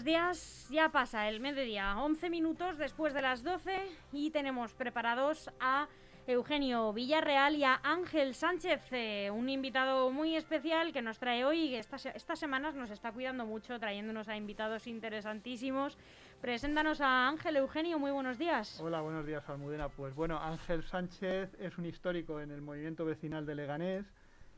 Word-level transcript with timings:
Buenos 0.00 0.14
días, 0.14 0.68
ya 0.70 0.88
pasa 0.88 1.28
el 1.28 1.40
mediodía, 1.40 1.94
11 1.98 2.30
minutos 2.30 2.78
después 2.78 3.12
de 3.12 3.20
las 3.20 3.42
12 3.42 3.70
y 4.12 4.30
tenemos 4.30 4.72
preparados 4.72 5.50
a 5.60 5.88
Eugenio 6.26 6.94
Villarreal 6.94 7.54
y 7.54 7.64
a 7.64 7.78
Ángel 7.82 8.34
Sánchez, 8.34 8.80
eh, 8.92 9.30
un 9.30 9.50
invitado 9.50 10.10
muy 10.10 10.36
especial 10.36 10.94
que 10.94 11.02
nos 11.02 11.18
trae 11.18 11.44
hoy 11.44 11.64
y 11.64 11.70
que 11.72 11.80
estas, 11.80 12.06
estas 12.06 12.38
semanas 12.38 12.74
nos 12.74 12.88
está 12.88 13.12
cuidando 13.12 13.44
mucho, 13.44 13.78
trayéndonos 13.78 14.26
a 14.30 14.36
invitados 14.38 14.86
interesantísimos. 14.86 15.98
Preséntanos 16.40 17.02
a 17.02 17.28
Ángel 17.28 17.56
Eugenio, 17.56 17.98
muy 17.98 18.10
buenos 18.10 18.38
días. 18.38 18.80
Hola, 18.80 19.02
buenos 19.02 19.26
días, 19.26 19.46
Almudena. 19.50 19.90
Pues 19.90 20.14
bueno, 20.14 20.40
Ángel 20.40 20.82
Sánchez 20.82 21.54
es 21.60 21.76
un 21.76 21.84
histórico 21.84 22.40
en 22.40 22.52
el 22.52 22.62
movimiento 22.62 23.04
vecinal 23.04 23.44
de 23.44 23.54
Leganés. 23.54 24.06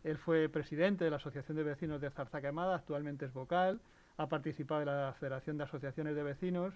Él 0.05 0.19
fue 0.19 0.48
presidente 0.48 1.03
de 1.03 1.11
la 1.11 1.17
Asociación 1.17 1.57
de 1.57 1.65
Vecinos 1.65 2.01
de 2.01 2.11
Zarza 2.11 2.41
Quemada, 2.41 2.77
actualmente 2.77 3.25
es 3.25 3.33
vocal 3.33 3.81
ha 4.16 4.28
participado 4.28 4.82
en 4.82 4.86
la 4.86 5.14
Federación 5.18 5.58
de 5.58 5.64
Asociaciones 5.64 6.14
de 6.14 6.22
Vecinos, 6.22 6.74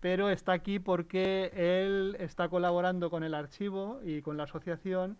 pero 0.00 0.30
está 0.30 0.52
aquí 0.52 0.78
porque 0.78 1.52
él 1.54 2.16
está 2.18 2.48
colaborando 2.48 3.10
con 3.10 3.22
el 3.22 3.34
archivo 3.34 4.00
y 4.02 4.22
con 4.22 4.36
la 4.36 4.44
asociación 4.44 5.18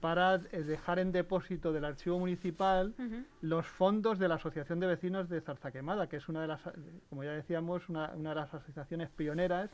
para 0.00 0.36
eh, 0.36 0.62
dejar 0.62 0.98
en 0.98 1.12
depósito 1.12 1.72
del 1.72 1.84
archivo 1.84 2.18
municipal 2.18 2.94
los 3.40 3.66
fondos 3.66 4.18
de 4.18 4.28
la 4.28 4.36
Asociación 4.36 4.80
de 4.80 4.86
Vecinos 4.86 5.28
de 5.28 5.40
Zarzaquemada, 5.40 6.08
que 6.08 6.16
es 6.16 6.28
una 6.28 6.42
de 6.42 6.48
las, 6.48 6.60
como 7.08 7.24
ya 7.24 7.32
decíamos, 7.32 7.88
una, 7.88 8.12
una 8.14 8.30
de 8.30 8.36
las 8.36 8.54
asociaciones 8.54 9.08
pioneras 9.10 9.70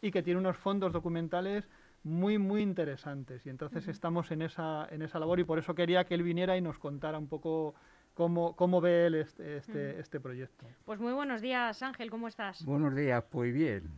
y 0.00 0.10
que 0.10 0.22
tiene 0.22 0.40
unos 0.40 0.56
fondos 0.56 0.92
documentales 0.92 1.68
muy, 2.02 2.38
muy 2.38 2.62
interesantes. 2.62 3.44
Y 3.46 3.50
entonces 3.50 3.88
estamos 3.88 4.30
en 4.30 4.42
esa, 4.42 4.86
en 4.90 5.02
esa 5.02 5.18
labor 5.18 5.40
y 5.40 5.44
por 5.44 5.58
eso 5.58 5.74
quería 5.74 6.04
que 6.04 6.14
él 6.14 6.22
viniera 6.22 6.56
y 6.56 6.60
nos 6.60 6.78
contara 6.78 7.18
un 7.18 7.28
poco 7.28 7.74
¿Cómo, 8.18 8.56
cómo 8.56 8.80
ve 8.80 9.06
él 9.06 9.14
este, 9.14 9.58
este, 9.58 10.00
este, 10.00 10.18
proyecto? 10.18 10.66
Pues 10.84 10.98
muy 10.98 11.12
buenos 11.12 11.40
días, 11.40 11.80
Ángel, 11.84 12.10
¿cómo 12.10 12.26
estás? 12.26 12.64
Buenos 12.64 12.96
días, 12.96 13.22
pues 13.30 13.54
bien, 13.54 13.88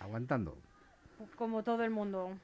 aguantando. 0.00 0.56
Como 1.34 1.64
todo 1.64 1.82
el 1.82 1.90
mundo. 1.90 2.38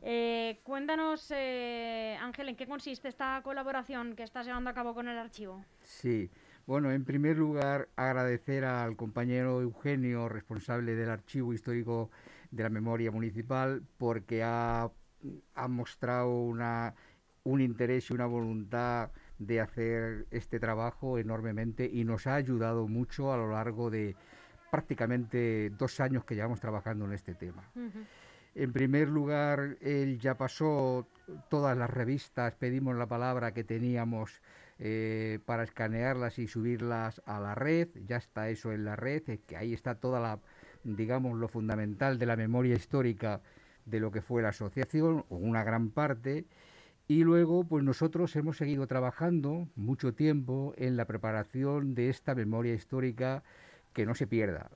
Eh, 0.00 0.58
cuéntanos, 0.62 1.30
eh, 1.36 2.16
Ángel, 2.18 2.48
¿en 2.48 2.56
qué 2.56 2.66
consiste 2.66 3.08
esta 3.08 3.42
colaboración 3.44 4.16
que 4.16 4.22
estás 4.22 4.46
llevando 4.46 4.70
a 4.70 4.72
cabo 4.72 4.94
con 4.94 5.06
el 5.06 5.18
archivo? 5.18 5.66
Sí, 5.82 6.30
bueno, 6.66 6.90
en 6.92 7.04
primer 7.04 7.36
lugar, 7.36 7.90
agradecer 7.96 8.64
al 8.64 8.96
compañero 8.96 9.60
Eugenio, 9.60 10.30
responsable 10.30 10.94
del 10.94 11.10
Archivo 11.10 11.52
Histórico 11.52 12.10
de 12.50 12.62
la 12.62 12.70
Memoria 12.70 13.10
Municipal, 13.10 13.82
porque 13.98 14.42
ha, 14.42 14.90
ha 15.54 15.68
mostrado 15.68 16.30
una, 16.40 16.94
un 17.44 17.60
interés 17.60 18.08
y 18.08 18.14
una 18.14 18.24
voluntad 18.24 19.10
de 19.46 19.60
hacer 19.60 20.26
este 20.30 20.60
trabajo 20.60 21.18
enormemente 21.18 21.88
y 21.92 22.04
nos 22.04 22.26
ha 22.26 22.34
ayudado 22.34 22.88
mucho 22.88 23.32
a 23.32 23.36
lo 23.36 23.50
largo 23.50 23.90
de 23.90 24.16
prácticamente 24.70 25.70
dos 25.70 26.00
años 26.00 26.24
que 26.24 26.34
llevamos 26.34 26.60
trabajando 26.60 27.04
en 27.04 27.12
este 27.12 27.34
tema. 27.34 27.62
En 28.54 28.72
primer 28.72 29.08
lugar, 29.08 29.76
él 29.80 30.18
ya 30.18 30.36
pasó 30.36 31.06
todas 31.48 31.76
las 31.76 31.88
revistas, 31.88 32.54
pedimos 32.54 32.96
la 32.96 33.06
palabra 33.06 33.52
que 33.52 33.64
teníamos 33.64 34.42
eh, 34.78 35.38
para 35.46 35.62
escanearlas 35.62 36.38
y 36.38 36.48
subirlas 36.48 37.22
a 37.24 37.38
la 37.38 37.54
red, 37.54 37.88
ya 38.06 38.16
está 38.16 38.48
eso 38.48 38.72
en 38.72 38.84
la 38.84 38.96
red, 38.96 39.22
es 39.28 39.40
que 39.40 39.56
ahí 39.56 39.72
está 39.72 39.94
toda 39.94 40.20
la, 40.20 40.38
digamos, 40.84 41.38
lo 41.38 41.48
fundamental 41.48 42.18
de 42.18 42.26
la 42.26 42.36
memoria 42.36 42.74
histórica 42.74 43.40
de 43.84 44.00
lo 44.00 44.10
que 44.10 44.22
fue 44.22 44.42
la 44.42 44.48
asociación, 44.48 45.24
o 45.28 45.36
una 45.36 45.64
gran 45.64 45.90
parte, 45.90 46.44
y 47.12 47.24
luego, 47.24 47.64
pues 47.64 47.84
nosotros 47.84 48.34
hemos 48.36 48.56
seguido 48.56 48.86
trabajando 48.86 49.68
mucho 49.76 50.14
tiempo 50.14 50.72
en 50.78 50.96
la 50.96 51.04
preparación 51.04 51.94
de 51.94 52.08
esta 52.08 52.34
memoria 52.34 52.72
histórica 52.72 53.42
que 53.92 54.06
no 54.06 54.14
se 54.14 54.26
pierda, 54.26 54.70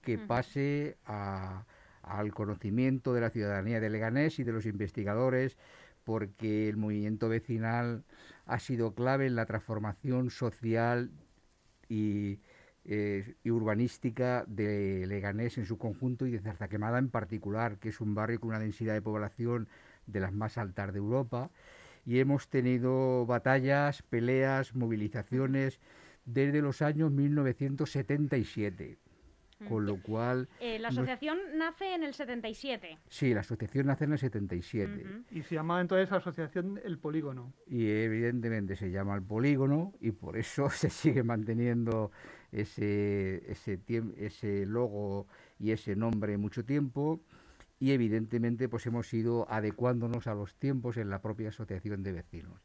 que 0.00 0.16
pase 0.16 0.96
al 1.04 2.32
conocimiento 2.32 3.12
de 3.12 3.20
la 3.20 3.28
ciudadanía 3.28 3.80
de 3.80 3.90
Leganés 3.90 4.38
y 4.38 4.44
de 4.44 4.52
los 4.52 4.64
investigadores, 4.64 5.58
porque 6.04 6.70
el 6.70 6.78
movimiento 6.78 7.28
vecinal 7.28 8.02
ha 8.46 8.58
sido 8.60 8.94
clave 8.94 9.26
en 9.26 9.36
la 9.36 9.44
transformación 9.44 10.30
social 10.30 11.10
y, 11.86 12.40
eh, 12.86 13.34
y, 13.44 13.50
urbanística 13.50 14.42
de 14.46 15.06
Leganés 15.06 15.58
en 15.58 15.66
su 15.66 15.76
conjunto 15.76 16.24
y 16.24 16.30
de 16.30 16.40
Zarzaquemada 16.40 16.98
en 16.98 17.10
particular, 17.10 17.76
que 17.76 17.90
es 17.90 18.00
un 18.00 18.14
barrio 18.14 18.40
con 18.40 18.48
una 18.48 18.58
densidad 18.58 18.94
de 18.94 19.02
población 19.02 19.68
de 20.08 20.20
las 20.20 20.32
más 20.32 20.58
altas 20.58 20.92
de 20.92 20.98
Europa 20.98 21.50
y 22.04 22.20
hemos 22.20 22.48
tenido 22.48 23.26
batallas, 23.26 24.02
peleas, 24.02 24.74
movilizaciones 24.74 25.78
desde 26.24 26.62
los 26.62 26.80
años 26.82 27.10
1977. 27.12 28.98
Con 29.68 29.86
lo 29.86 30.00
cual... 30.00 30.48
Eh, 30.60 30.78
la 30.78 30.88
asociación 30.88 31.36
nace 31.56 31.92
en 31.92 32.04
el 32.04 32.14
77. 32.14 32.98
Sí, 33.08 33.34
la 33.34 33.40
asociación 33.40 33.86
nace 33.86 34.04
en 34.04 34.12
el 34.12 34.18
77. 34.18 35.24
Y 35.32 35.42
se 35.42 35.56
llamaba 35.56 35.80
entonces 35.80 36.12
Asociación 36.12 36.80
El 36.84 36.98
Polígono. 36.98 37.52
Y 37.66 37.88
evidentemente 37.88 38.76
se 38.76 38.92
llama 38.92 39.16
El 39.16 39.22
Polígono 39.22 39.92
y 40.00 40.12
por 40.12 40.36
eso 40.36 40.70
se 40.70 40.90
sigue 40.90 41.24
manteniendo 41.24 42.12
ese, 42.52 43.50
ese, 43.50 43.80
ese 44.16 44.64
logo 44.64 45.26
y 45.58 45.72
ese 45.72 45.96
nombre 45.96 46.38
mucho 46.38 46.64
tiempo 46.64 47.20
y 47.80 47.92
evidentemente 47.92 48.68
pues 48.68 48.86
hemos 48.86 49.12
ido 49.14 49.46
adecuándonos 49.50 50.26
a 50.26 50.34
los 50.34 50.54
tiempos 50.56 50.96
en 50.96 51.10
la 51.10 51.20
propia 51.20 51.50
asociación 51.50 52.02
de 52.02 52.12
vecinos. 52.12 52.60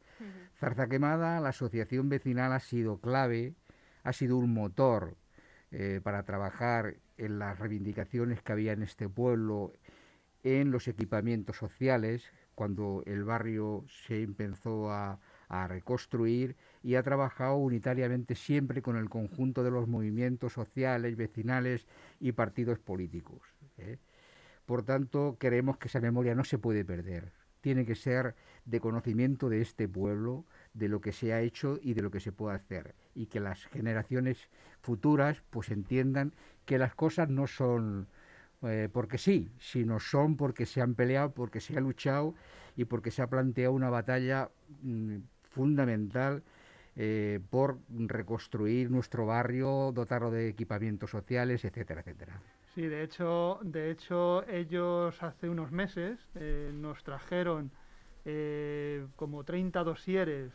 Zarza 0.57 0.88
Quemada, 0.88 1.40
la 1.40 1.49
asociación 1.49 2.09
vecinal 2.09 2.53
ha 2.53 2.59
sido 2.59 2.99
clave, 2.99 3.53
ha 4.03 4.14
sido 4.14 4.37
un 4.37 4.53
motor 4.53 5.16
eh, 5.72 6.02
para 6.03 6.23
trabajar 6.23 6.96
en 7.17 7.40
las 7.40 7.59
reivindicaciones 7.59 8.41
que 8.41 8.52
había 8.52 8.73
en 8.73 8.84
este 8.84 9.08
pueblo, 9.08 9.73
en 10.43 10.72
los 10.72 10.87
equipamientos 10.87 11.58
sociales, 11.58 12.32
cuando 12.55 13.03
el 13.05 13.23
barrio 13.23 13.85
se 14.08 14.22
empezó 14.22 14.91
a, 14.91 15.20
reconstruir 15.67 16.55
y 16.82 16.96
ha 16.96 17.03
trabajado 17.03 17.58
unitariamente 17.58 18.34
siempre 18.34 18.82
con 18.82 18.97
el 18.97 19.08
conjunto 19.08 19.64
de 19.64 19.70
los 19.70 19.87
movimientos 19.87 20.53
sociales, 20.53 21.16
vecinales 21.16 21.85
y 22.20 22.32
partidos 22.32 22.79
políticos. 22.79 23.40
¿eh? 23.78 23.99
Por 24.65 24.83
tanto, 24.83 25.37
creemos 25.39 25.77
que 25.77 25.87
esa 25.87 25.99
memoria 25.99 26.35
no 26.35 26.43
se 26.43 26.57
puede 26.57 26.85
perder. 26.85 27.33
Tiene 27.61 27.85
que 27.85 27.95
ser 27.95 28.35
de 28.65 28.79
conocimiento 28.79 29.49
de 29.49 29.61
este 29.61 29.87
pueblo, 29.87 30.45
de 30.73 30.89
lo 30.89 31.01
que 31.01 31.11
se 31.11 31.33
ha 31.33 31.41
hecho 31.41 31.79
y 31.81 31.93
de 31.93 32.01
lo 32.01 32.11
que 32.11 32.19
se 32.19 32.31
puede 32.31 32.55
hacer. 32.55 32.95
Y 33.15 33.27
que 33.27 33.39
las 33.39 33.65
generaciones 33.65 34.49
futuras 34.81 35.43
pues 35.49 35.69
entiendan 35.69 36.33
que 36.65 36.77
las 36.77 36.95
cosas 36.95 37.29
no 37.29 37.47
son 37.47 38.07
eh, 38.63 38.89
porque 38.91 39.17
sí, 39.17 39.51
sino 39.59 39.99
son 39.99 40.37
porque 40.37 40.65
se 40.65 40.81
han 40.81 40.95
peleado, 40.95 41.33
porque 41.33 41.59
se 41.59 41.77
ha 41.77 41.81
luchado 41.81 42.33
y 42.77 42.85
porque 42.85 43.11
se 43.11 43.21
ha 43.21 43.27
planteado 43.27 43.73
una 43.73 43.89
batalla 43.89 44.49
mm, 44.81 45.17
fundamental 45.43 46.43
eh, 46.95 47.39
por 47.49 47.79
reconstruir 47.89 48.89
nuestro 48.89 49.25
barrio, 49.25 49.91
dotarlo 49.93 50.31
de 50.31 50.47
equipamientos 50.47 51.09
sociales, 51.09 51.65
etcétera, 51.65 52.01
etcétera. 52.01 52.39
Sí, 52.73 52.81
de 52.87 53.03
hecho, 53.03 53.59
de 53.61 53.91
hecho 53.91 54.47
ellos 54.47 55.22
hace 55.22 55.47
unos 55.47 55.72
meses 55.72 56.20
eh, 56.34 56.72
nos 56.73 57.03
trajeron 57.03 57.72
eh, 58.25 59.05
como 59.16 59.43
30 59.43 59.84
dosieres 59.84 60.52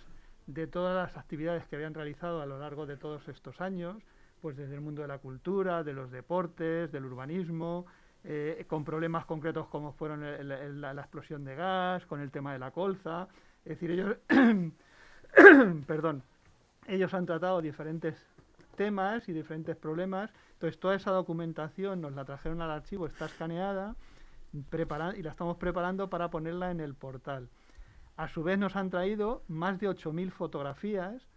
de 0.47 0.67
todas 0.67 0.97
las 0.97 1.17
actividades 1.17 1.69
que 1.69 1.77
habían 1.77 1.95
realizado 1.95 2.43
a 2.43 2.47
lo 2.47 2.59
largo 2.59 2.87
de 2.87 2.97
todos 2.97 3.29
estos 3.29 3.61
años, 3.61 4.03
pues 4.41 4.57
desde 4.57 4.75
el 4.75 4.81
mundo 4.81 5.03
de 5.03 5.09
la 5.09 5.19
cultura, 5.19 5.85
de 5.85 5.93
los 5.93 6.11
deportes, 6.11 6.91
del 6.91 7.05
urbanismo, 7.05 7.87
eh, 8.25 8.65
con 8.67 8.85
problemas 8.85 9.25
concretos 9.25 9.69
como 9.69 9.93
fueron 9.93 10.23
la, 10.81 10.93
explosión 10.93 11.45
de 11.45 11.55
gas, 11.55 12.05
con 12.07 12.21
el 12.21 12.33
tema 12.33 12.53
de 12.53 12.59
la 12.59 12.73
colza. 12.73 13.29
Es 13.65 13.79
decir, 13.79 13.93
ellos, 13.93 14.17
perdón, 15.87 16.25
ellos 16.89 17.15
han 17.15 17.27
tratado 17.27 17.63
diferentes 17.63 18.17
temas 18.79 19.29
y 19.29 19.35
diferentes 19.35 19.77
problemas 19.77 20.31
entonces, 20.59 20.81
toda 20.81 20.97
esa 20.97 21.13
documentación 21.13 22.01
nos 22.01 22.15
la 22.15 22.25
trajeron 22.25 22.61
al 22.63 22.73
archivo, 22.73 23.07
está 23.07 23.27
escaneada 23.27 23.95
y 24.53 25.23
la 25.23 25.31
estamos 25.31 25.57
preparando 25.57 26.11
para 26.11 26.31
ponerla 26.31 26.73
en 26.73 26.81
el 26.81 26.97
portal. 26.97 27.49
A 28.17 28.27
su 28.27 28.43
vez, 28.43 28.59
nos 28.59 28.75
han 28.75 28.91
traído 28.91 29.45
más 29.47 29.79
de 29.79 29.89
8.000 29.89 30.33
fotografías 30.33 31.29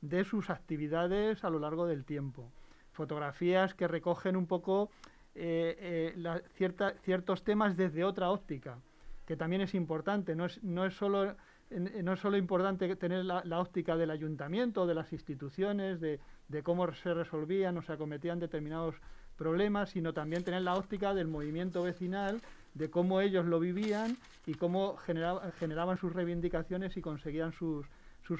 de 0.00 0.24
sus 0.24 0.48
actividades 0.48 1.44
a 1.44 1.50
lo 1.50 1.58
largo 1.58 1.86
del 1.86 2.06
tiempo. 2.06 2.50
Fotografías 2.92 3.74
que 3.74 3.86
recogen 3.86 4.34
un 4.34 4.46
poco 4.46 4.88
eh, 5.34 6.14
eh, 6.16 6.94
ciertos 7.02 7.44
temas 7.44 7.76
desde 7.76 8.02
otra 8.02 8.30
óptica, 8.30 8.78
que 9.26 9.36
también 9.36 9.60
es 9.60 9.74
importante. 9.74 10.34
No 10.34 10.46
es, 10.46 10.64
no 10.64 10.86
es 10.86 10.94
solo 10.94 11.36
no 11.70 12.12
es 12.14 12.20
solo 12.20 12.36
importante 12.36 12.94
tener 12.96 13.24
la, 13.24 13.60
óptica 13.60 13.96
del 13.96 14.10
ayuntamiento, 14.10 14.86
de 14.86 14.94
las 14.94 15.12
instituciones, 15.12 16.00
de, 16.00 16.18
cómo 16.62 16.92
se 16.92 17.14
resolvían 17.14 17.78
o 17.78 17.82
se 17.82 17.92
acometían 17.92 18.40
determinados 18.40 18.96
problemas, 19.36 19.90
sino 19.90 20.12
también 20.12 20.42
tener 20.44 20.62
la 20.62 20.74
óptica 20.74 21.14
del 21.14 21.28
movimiento 21.28 21.82
vecinal, 21.82 22.40
de 22.74 22.90
cómo 22.90 23.20
ellos 23.20 23.46
lo 23.46 23.60
vivían 23.60 24.16
y 24.46 24.54
cómo 24.54 24.96
generaban 24.96 25.96
sus 25.96 26.12
reivindicaciones 26.12 26.96
y 26.96 27.00
conseguían 27.00 27.52
sus, 27.52 27.86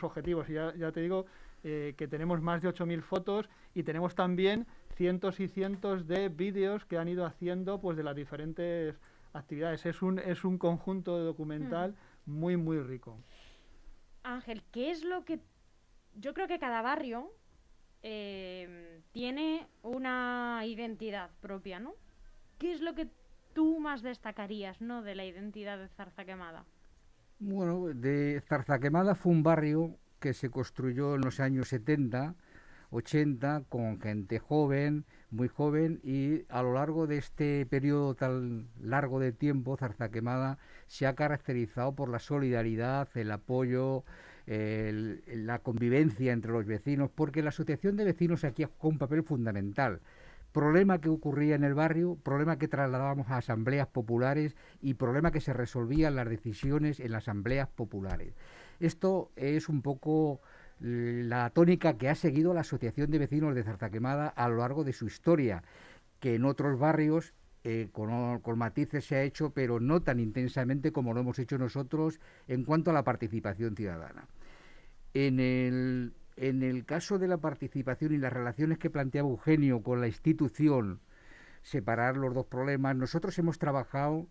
objetivos. 0.02 0.48
Y 0.48 0.52
ya, 0.52 0.92
te 0.92 1.00
digo 1.00 1.26
eh, 1.64 1.94
que 1.96 2.06
tenemos 2.06 2.40
más 2.40 2.62
de 2.62 2.68
8.000 2.68 3.02
fotos 3.02 3.48
y 3.74 3.82
tenemos 3.82 4.14
también 4.14 4.66
cientos 4.94 5.40
y 5.40 5.48
cientos 5.48 6.06
de 6.06 6.28
vídeos 6.28 6.84
que 6.84 6.96
han 6.96 7.08
ido 7.08 7.26
haciendo 7.26 7.80
pues 7.80 7.96
de 7.96 8.04
las 8.04 8.14
diferentes 8.14 8.94
actividades. 9.32 9.86
Es 9.86 10.02
un, 10.02 10.18
es 10.18 10.44
un 10.44 10.58
conjunto 10.58 11.18
de 11.18 11.24
documental 11.24 11.96
muy, 12.26 12.56
muy 12.56 12.80
rico. 12.80 13.18
Ángel, 14.22 14.62
¿qué 14.72 14.90
es 14.90 15.04
lo 15.04 15.24
que... 15.24 15.40
Yo 16.14 16.34
creo 16.34 16.48
que 16.48 16.58
cada 16.58 16.82
barrio 16.82 17.32
eh, 18.02 19.02
tiene 19.12 19.66
una 19.82 20.62
identidad 20.64 21.30
propia, 21.40 21.78
¿no? 21.78 21.94
¿Qué 22.58 22.72
es 22.72 22.80
lo 22.80 22.94
que 22.94 23.08
tú 23.54 23.78
más 23.80 24.02
destacarías, 24.02 24.80
¿no? 24.80 25.02
De 25.02 25.14
la 25.14 25.24
identidad 25.24 25.78
de 25.78 25.88
Zarza 25.88 26.24
Quemada. 26.24 26.64
Bueno, 27.38 27.86
de 27.86 28.42
Zarza 28.46 28.78
Quemada 28.78 29.14
fue 29.14 29.32
un 29.32 29.42
barrio 29.42 29.96
que 30.18 30.34
se 30.34 30.50
construyó 30.50 31.14
en 31.14 31.22
los 31.22 31.40
años 31.40 31.68
70, 31.68 32.34
80, 32.90 33.64
con 33.68 34.00
gente 34.00 34.38
joven, 34.38 35.04
muy 35.30 35.48
joven, 35.48 36.00
y 36.02 36.44
a 36.48 36.62
lo 36.62 36.74
largo 36.74 37.06
de 37.06 37.18
este 37.18 37.66
periodo 37.66 38.14
tan 38.14 38.68
largo 38.82 39.20
de 39.20 39.32
tiempo, 39.32 39.76
Zarza 39.76 40.10
Quemada 40.10 40.58
se 40.86 41.06
ha 41.06 41.14
caracterizado 41.14 41.94
por 41.94 42.08
la 42.08 42.18
solidaridad, 42.18 43.08
el 43.14 43.30
apoyo, 43.30 44.04
la 44.46 45.60
convivencia 45.60 46.32
entre 46.32 46.50
los 46.52 46.66
vecinos, 46.66 47.10
porque 47.14 47.42
la 47.42 47.50
asociación 47.50 47.96
de 47.96 48.04
vecinos 48.04 48.44
aquí 48.44 48.64
jugado 48.64 48.88
un 48.88 48.98
papel 48.98 49.22
fundamental 49.22 50.00
problema 50.52 51.00
que 51.00 51.08
ocurría 51.08 51.54
en 51.54 51.64
el 51.64 51.74
barrio, 51.74 52.16
problema 52.22 52.58
que 52.58 52.68
trasladábamos 52.68 53.28
a 53.28 53.38
asambleas 53.38 53.86
populares 53.86 54.56
y 54.82 54.94
problema 54.94 55.30
que 55.30 55.40
se 55.40 55.52
resolvían 55.52 56.16
las 56.16 56.28
decisiones 56.28 57.00
en 57.00 57.12
las 57.12 57.24
asambleas 57.24 57.68
populares. 57.68 58.34
Esto 58.80 59.30
es 59.36 59.68
un 59.68 59.82
poco 59.82 60.40
la 60.80 61.50
tónica 61.50 61.98
que 61.98 62.08
ha 62.08 62.14
seguido 62.14 62.54
la 62.54 62.62
Asociación 62.62 63.10
de 63.10 63.18
Vecinos 63.18 63.54
de 63.54 63.62
Zarzaquemada 63.62 64.28
a 64.28 64.48
lo 64.48 64.56
largo 64.56 64.84
de 64.84 64.92
su 64.92 65.06
historia, 65.06 65.62
que 66.20 66.34
en 66.34 66.44
otros 66.44 66.78
barrios 66.78 67.34
eh, 67.64 67.88
con, 67.92 68.40
con, 68.40 68.58
matices 68.58 69.04
se 69.04 69.16
ha 69.16 69.22
hecho, 69.22 69.50
pero 69.50 69.80
no 69.80 70.00
tan 70.00 70.18
intensamente 70.18 70.92
como 70.92 71.12
lo 71.12 71.20
hemos 71.20 71.38
hecho 71.38 71.58
nosotros 71.58 72.18
en 72.48 72.64
cuanto 72.64 72.90
a 72.90 72.94
la 72.94 73.04
participación 73.04 73.76
ciudadana. 73.76 74.26
En 75.12 75.40
el 75.40 76.14
en 76.40 76.62
el 76.62 76.86
caso 76.86 77.18
de 77.18 77.28
la 77.28 77.36
participación 77.36 78.14
y 78.14 78.18
las 78.18 78.32
relaciones 78.32 78.78
que 78.78 78.88
planteaba 78.88 79.28
Eugenio 79.28 79.82
con 79.82 80.00
la 80.00 80.06
institución, 80.06 81.00
separar 81.62 82.16
los 82.16 82.32
dos 82.34 82.46
problemas, 82.46 82.96
nosotros 82.96 83.38
hemos 83.38 83.58
trabajado, 83.58 84.26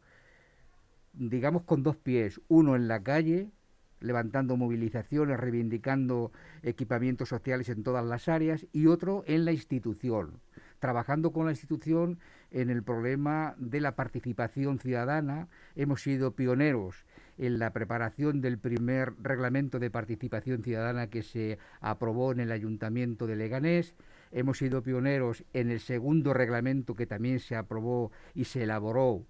digamos, 1.13 1.63
con 1.63 1.83
dos 1.83 1.97
pies, 1.97 2.41
uno 2.47 2.75
en 2.75 2.87
la 2.87 3.03
calle, 3.03 3.51
levantando 3.99 4.57
movilizaciones, 4.57 5.39
reivindicando 5.39 6.31
equipamientos 6.63 7.29
sociales 7.29 7.69
en 7.69 7.83
todas 7.83 8.05
las 8.05 8.27
áreas, 8.27 8.67
y 8.71 8.87
otro 8.87 9.23
en 9.27 9.45
la 9.45 9.51
institución, 9.51 10.39
trabajando 10.79 11.31
con 11.31 11.45
la 11.45 11.51
institución 11.51 12.19
en 12.51 12.69
el 12.69 12.83
problema 12.83 13.55
de 13.57 13.81
la 13.81 13.95
participación 13.95 14.79
ciudadana. 14.79 15.47
Hemos 15.75 16.01
sido 16.01 16.35
pioneros 16.35 17.05
en 17.37 17.59
la 17.59 17.71
preparación 17.71 18.41
del 18.41 18.57
primer 18.57 19.13
reglamento 19.21 19.79
de 19.79 19.89
participación 19.89 20.61
ciudadana 20.61 21.07
que 21.07 21.23
se 21.23 21.57
aprobó 21.79 22.31
en 22.31 22.41
el 22.41 22.51
Ayuntamiento 22.51 23.27
de 23.27 23.35
Leganés. 23.35 23.95
Hemos 24.31 24.57
sido 24.57 24.83
pioneros 24.83 25.43
en 25.53 25.71
el 25.71 25.79
segundo 25.79 26.33
reglamento 26.33 26.95
que 26.95 27.07
también 27.07 27.39
se 27.39 27.55
aprobó 27.55 28.11
y 28.35 28.45
se 28.45 28.63
elaboró 28.63 29.25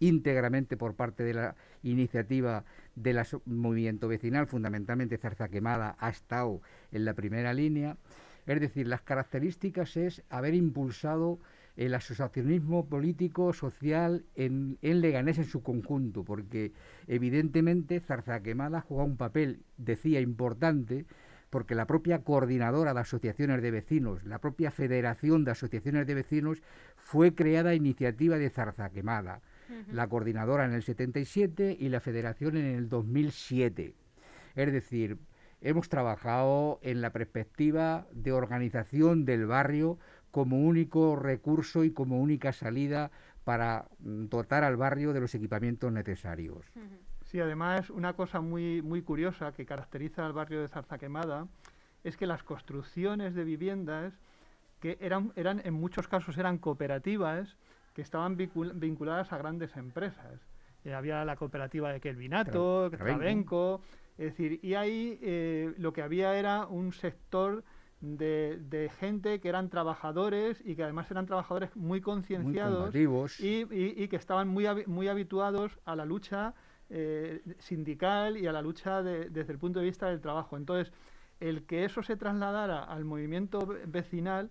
íntegramente 0.00 0.76
por 0.76 0.94
parte 0.94 1.22
de 1.22 1.34
la 1.34 1.54
iniciativa 1.82 2.64
del 2.94 3.20
movimiento 3.46 4.08
vecinal, 4.08 4.46
fundamentalmente 4.46 5.18
Zarza 5.18 5.48
Quemada 5.48 5.96
ha 5.98 6.10
estado 6.10 6.60
en 6.92 7.04
la 7.04 7.14
primera 7.14 7.52
línea. 7.52 7.96
Es 8.46 8.60
decir, 8.60 8.86
las 8.86 9.02
características 9.02 9.96
es 9.96 10.22
haber 10.28 10.54
impulsado 10.54 11.38
el 11.76 11.94
asociacionismo 11.94 12.86
político, 12.86 13.52
social 13.52 14.24
en, 14.36 14.78
Leganés 14.80 15.38
en 15.38 15.44
su 15.44 15.62
conjunto, 15.62 16.24
porque 16.24 16.72
evidentemente 17.06 18.00
Zarzaquemada 18.00 18.80
juega 18.80 19.04
un 19.04 19.16
papel, 19.16 19.64
decía, 19.76 20.20
importante, 20.20 21.06
porque 21.50 21.74
la 21.74 21.86
propia 21.86 22.22
coordinadora 22.22 22.94
de 22.94 23.00
asociaciones 23.00 23.62
de 23.62 23.70
vecinos, 23.70 24.24
la 24.24 24.40
propia 24.40 24.70
Federación 24.70 25.44
de 25.44 25.52
Asociaciones 25.52 26.06
de 26.06 26.14
Vecinos, 26.14 26.62
fue 26.96 27.34
creada 27.34 27.70
a 27.70 27.74
iniciativa 27.74 28.38
de 28.38 28.50
La 29.90 30.08
coordinadora 30.08 30.64
en 30.64 30.72
el 30.72 30.82
77 30.82 31.76
y 31.78 31.88
la 31.88 32.00
Federación 32.00 32.56
en 32.56 32.66
el 32.66 32.88
2007. 32.88 33.94
Es 34.54 34.72
decir, 34.72 35.18
hemos 35.60 35.88
trabajado 35.88 36.78
en 36.82 37.00
la 37.00 37.10
perspectiva 37.10 38.06
de 38.12 38.32
organización 38.32 39.24
del 39.24 39.46
barrio 39.46 39.98
como 40.30 40.58
único 40.58 41.16
recurso 41.16 41.84
y 41.84 41.92
como 41.92 42.20
única 42.20 42.52
salida 42.52 43.10
para 43.44 43.86
mm, 44.00 44.26
dotar 44.26 44.64
al 44.64 44.76
barrio 44.76 45.12
de 45.12 45.20
los 45.20 45.34
equipamientos 45.34 45.92
necesarios. 45.92 46.66
Sí, 47.22 47.40
además 47.40 47.90
una 47.90 48.14
cosa 48.14 48.40
muy, 48.40 48.82
muy 48.82 49.02
curiosa 49.02 49.52
que 49.52 49.64
caracteriza 49.64 50.26
al 50.26 50.32
barrio 50.32 50.60
de 50.60 50.68
Zarzaquemada 50.68 51.46
es 52.04 52.16
que 52.16 52.26
las 52.26 52.42
construcciones 52.42 53.34
de 53.34 53.44
viviendas 53.44 54.18
que 54.80 54.98
eran, 55.00 55.32
eran 55.36 55.62
en 55.64 55.74
muchos 55.74 56.08
casos 56.08 56.36
eran 56.36 56.58
cooperativas 56.58 57.56
que 57.94 58.02
estaban 58.02 58.36
vinculadas 58.36 59.32
a 59.32 59.38
grandes 59.38 59.76
empresas. 59.76 60.40
Eh, 60.84 60.92
había 60.92 61.24
la 61.24 61.36
cooperativa 61.36 61.92
de 61.92 62.00
Kelvinato, 62.00 62.90
Travenco, 62.90 63.80
es 64.18 64.36
decir, 64.36 64.60
y 64.62 64.74
ahí 64.74 65.18
eh, 65.22 65.72
lo 65.78 65.92
que 65.92 66.02
había 66.02 66.36
era 66.36 66.66
un 66.66 66.92
sector 66.92 67.64
de, 68.00 68.90
gente 68.98 69.40
que 69.40 69.48
eran 69.48 69.70
trabajadores 69.70 70.62
y 70.64 70.76
que 70.76 70.82
además 70.82 71.10
eran 71.10 71.24
trabajadores 71.24 71.74
muy 71.74 72.02
concienciados 72.02 72.94
y, 72.94 74.08
que 74.08 74.16
estaban 74.16 74.48
muy, 74.48 74.66
muy 74.86 75.08
habituados 75.08 75.78
a 75.86 75.96
la 75.96 76.04
lucha 76.04 76.52
eh, 76.90 77.40
sindical 77.60 78.36
y 78.36 78.46
a 78.46 78.52
la 78.52 78.60
lucha 78.60 79.02
desde 79.02 79.52
el 79.52 79.58
punto 79.58 79.78
de 79.78 79.86
vista 79.86 80.08
del 80.08 80.20
trabajo. 80.20 80.56
Entonces, 80.56 80.92
el 81.40 81.64
que 81.64 81.84
eso 81.84 82.02
se 82.02 82.16
trasladara 82.16 82.84
al 82.84 83.04
movimiento 83.04 83.66
vecinal 83.86 84.50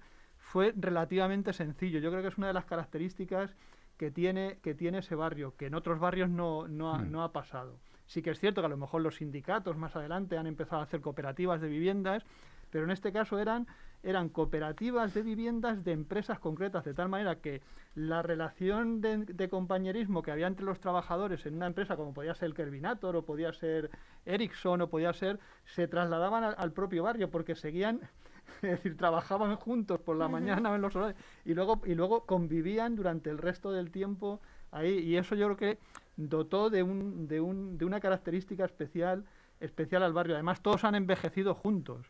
fue 0.53 0.71
relativamente 0.77 1.51
sencillo. 1.51 1.97
Yo 1.97 2.11
creo 2.11 2.21
que 2.21 2.27
es 2.27 2.37
una 2.37 2.45
de 2.45 2.53
las 2.53 2.65
características 2.65 3.55
que 3.97 4.11
tiene, 4.11 4.59
que 4.61 4.75
tiene 4.75 4.99
ese 4.99 5.15
barrio, 5.15 5.55
que 5.57 5.65
en 5.65 5.73
otros 5.73 5.99
barrios 5.99 6.29
no, 6.29 6.67
no, 6.67 6.93
ha, 6.93 6.99
mm. 6.99 7.11
no 7.11 7.23
ha 7.23 7.31
pasado. 7.31 7.79
Sí 8.05 8.21
que 8.21 8.29
es 8.29 8.39
cierto 8.39 8.61
que 8.61 8.67
a 8.67 8.69
lo 8.69 8.77
mejor 8.77 9.01
los 9.01 9.15
sindicatos 9.15 9.77
más 9.77 9.95
adelante 9.95 10.37
han 10.37 10.45
empezado 10.45 10.81
a 10.81 10.83
hacer 10.83 11.01
cooperativas 11.01 11.59
de 11.59 11.69
viviendas, 11.69 12.23
pero 12.69 12.83
en 12.83 12.91
este 12.91 13.11
caso 13.11 13.39
eran, 13.39 13.65
eran 14.03 14.29
cooperativas 14.29 15.15
de 15.15 15.23
viviendas 15.23 15.83
de 15.83 15.93
empresas 15.93 16.39
concretas, 16.39 16.83
de 16.83 16.93
tal 16.93 17.09
manera 17.09 17.37
que 17.37 17.63
la 17.95 18.21
relación 18.21 19.01
de, 19.01 19.49
compañerismo 19.49 20.21
que 20.21 20.31
había 20.31 20.47
entre 20.47 20.65
los 20.65 20.79
trabajadores 20.79 21.45
en 21.47 21.55
una 21.55 21.67
empresa, 21.67 21.95
como 21.95 22.13
podía 22.13 22.35
ser 22.35 22.47
el 22.47 22.53
Kervinator 22.53 23.15
o 23.15 23.25
podía 23.25 23.53
ser 23.53 23.89
Ericsson 24.25 24.81
o 24.81 24.89
podía 24.89 25.13
ser, 25.13 25.39
se 25.65 25.87
trasladaban 25.87 26.43
al, 26.43 26.71
propio 26.73 27.01
barrio 27.01 27.31
porque 27.31 27.55
seguían 27.55 28.01
es 28.61 28.71
decir, 28.71 28.97
trabajaban 28.97 29.55
juntos 29.55 29.99
por 29.99 30.17
la 30.17 30.27
mañana 30.27 30.73
en 30.75 30.81
los 30.81 30.95
horarios 30.95 31.19
y 31.45 31.53
luego, 31.53 31.81
y 31.85 31.95
luego 31.95 32.25
convivían 32.25 32.95
durante 32.95 33.29
el 33.29 33.37
resto 33.37 33.71
del 33.71 33.91
tiempo 33.91 34.41
ahí. 34.71 34.99
Y 34.99 35.17
eso 35.17 35.35
yo 35.35 35.45
creo 35.47 35.57
que 35.57 35.79
dotó 36.17 36.69
de, 36.69 36.83
un, 36.83 37.27
de, 37.27 37.41
un, 37.41 37.77
de 37.77 37.85
una 37.85 37.99
característica 37.99 38.65
especial, 38.65 39.25
especial 39.59 40.03
al 40.03 40.13
barrio. 40.13 40.35
Además, 40.35 40.61
todos 40.61 40.83
han 40.83 40.95
envejecido 40.95 41.55
juntos 41.55 42.07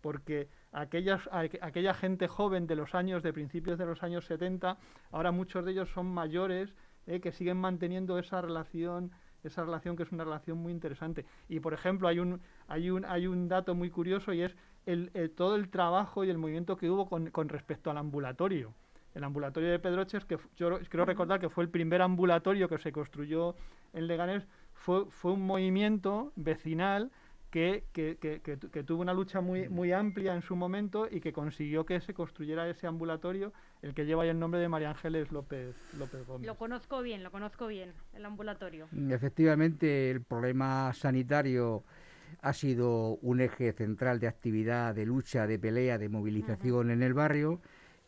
porque 0.00 0.48
aquellas, 0.70 1.28
aquella 1.32 1.92
gente 1.92 2.28
joven 2.28 2.68
de 2.68 2.76
los 2.76 2.94
años, 2.94 3.24
de 3.24 3.32
principios 3.32 3.76
de 3.76 3.86
los 3.86 4.04
años 4.04 4.26
70, 4.26 4.78
ahora 5.10 5.32
muchos 5.32 5.64
de 5.64 5.72
ellos 5.72 5.90
son 5.90 6.06
mayores 6.06 6.74
eh, 7.08 7.20
que 7.20 7.32
siguen 7.32 7.56
manteniendo 7.56 8.18
esa 8.18 8.40
relación 8.40 9.10
esa 9.46 9.64
relación 9.64 9.96
que 9.96 10.02
es 10.02 10.12
una 10.12 10.24
relación 10.24 10.58
muy 10.58 10.72
interesante. 10.72 11.24
Y 11.48 11.60
por 11.60 11.72
ejemplo, 11.72 12.08
hay 12.08 12.18
un, 12.18 12.40
hay 12.68 12.90
un, 12.90 13.04
hay 13.04 13.26
un 13.26 13.48
dato 13.48 13.74
muy 13.74 13.90
curioso 13.90 14.32
y 14.32 14.42
es 14.42 14.56
el, 14.86 15.10
todo 15.36 15.56
el 15.56 15.68
trabajo 15.68 16.24
y 16.24 16.30
el 16.30 16.38
movimiento 16.38 16.76
que 16.76 16.88
hubo 16.88 17.08
con, 17.08 17.30
con, 17.30 17.48
respecto 17.48 17.90
al 17.90 17.98
ambulatorio. 17.98 18.72
El 19.14 19.24
ambulatorio 19.24 19.70
de 19.70 19.78
Pedroches, 19.78 20.24
que 20.24 20.38
yo 20.56 20.78
creo 20.88 21.04
recordar 21.04 21.40
que 21.40 21.48
fue 21.48 21.64
el 21.64 21.70
primer 21.70 22.02
ambulatorio 22.02 22.68
que 22.68 22.78
se 22.78 22.92
construyó 22.92 23.54
en 23.92 24.06
Leganés, 24.06 24.46
fue, 24.74 25.06
fue 25.06 25.32
un 25.32 25.46
movimiento 25.46 26.32
vecinal 26.36 27.10
que, 27.50 27.84
que, 27.92 28.18
que, 28.18 28.82
tuvo 28.82 29.00
una 29.00 29.14
lucha 29.14 29.40
muy, 29.40 29.68
muy 29.70 29.90
amplia 29.90 30.34
en 30.34 30.42
su 30.42 30.54
momento 30.56 31.08
y 31.10 31.20
que 31.20 31.32
consiguió 31.32 31.86
que 31.86 32.00
se 32.00 32.12
construyera 32.12 32.68
ese 32.68 32.86
ambulatorio, 32.86 33.52
el 33.80 33.94
que 33.94 34.04
lleva 34.04 34.26
el 34.26 34.38
nombre 34.38 34.60
de 34.60 34.68
María 34.68 34.90
Ángeles 34.90 35.32
López, 35.32 35.74
López 35.98 36.26
Gómez. 36.26 36.46
Lo 36.46 36.56
conozco 36.56 37.00
bien, 37.00 37.22
lo 37.22 37.30
conozco 37.30 37.66
bien, 37.66 37.94
el 38.12 38.26
ambulatorio. 38.26 38.88
Mm, 38.90 39.10
efectivamente, 39.10 40.10
el 40.10 40.22
problema 40.22 40.92
sanitario 40.92 41.82
ha 42.40 42.52
sido 42.52 43.16
un 43.22 43.40
eje 43.40 43.72
central 43.72 44.20
de 44.20 44.28
actividad, 44.28 44.94
de 44.94 45.06
lucha, 45.06 45.46
de 45.46 45.58
pelea, 45.58 45.98
de 45.98 46.08
movilización 46.08 46.90
en 46.90 47.02
el 47.02 47.14
barrio 47.14 47.60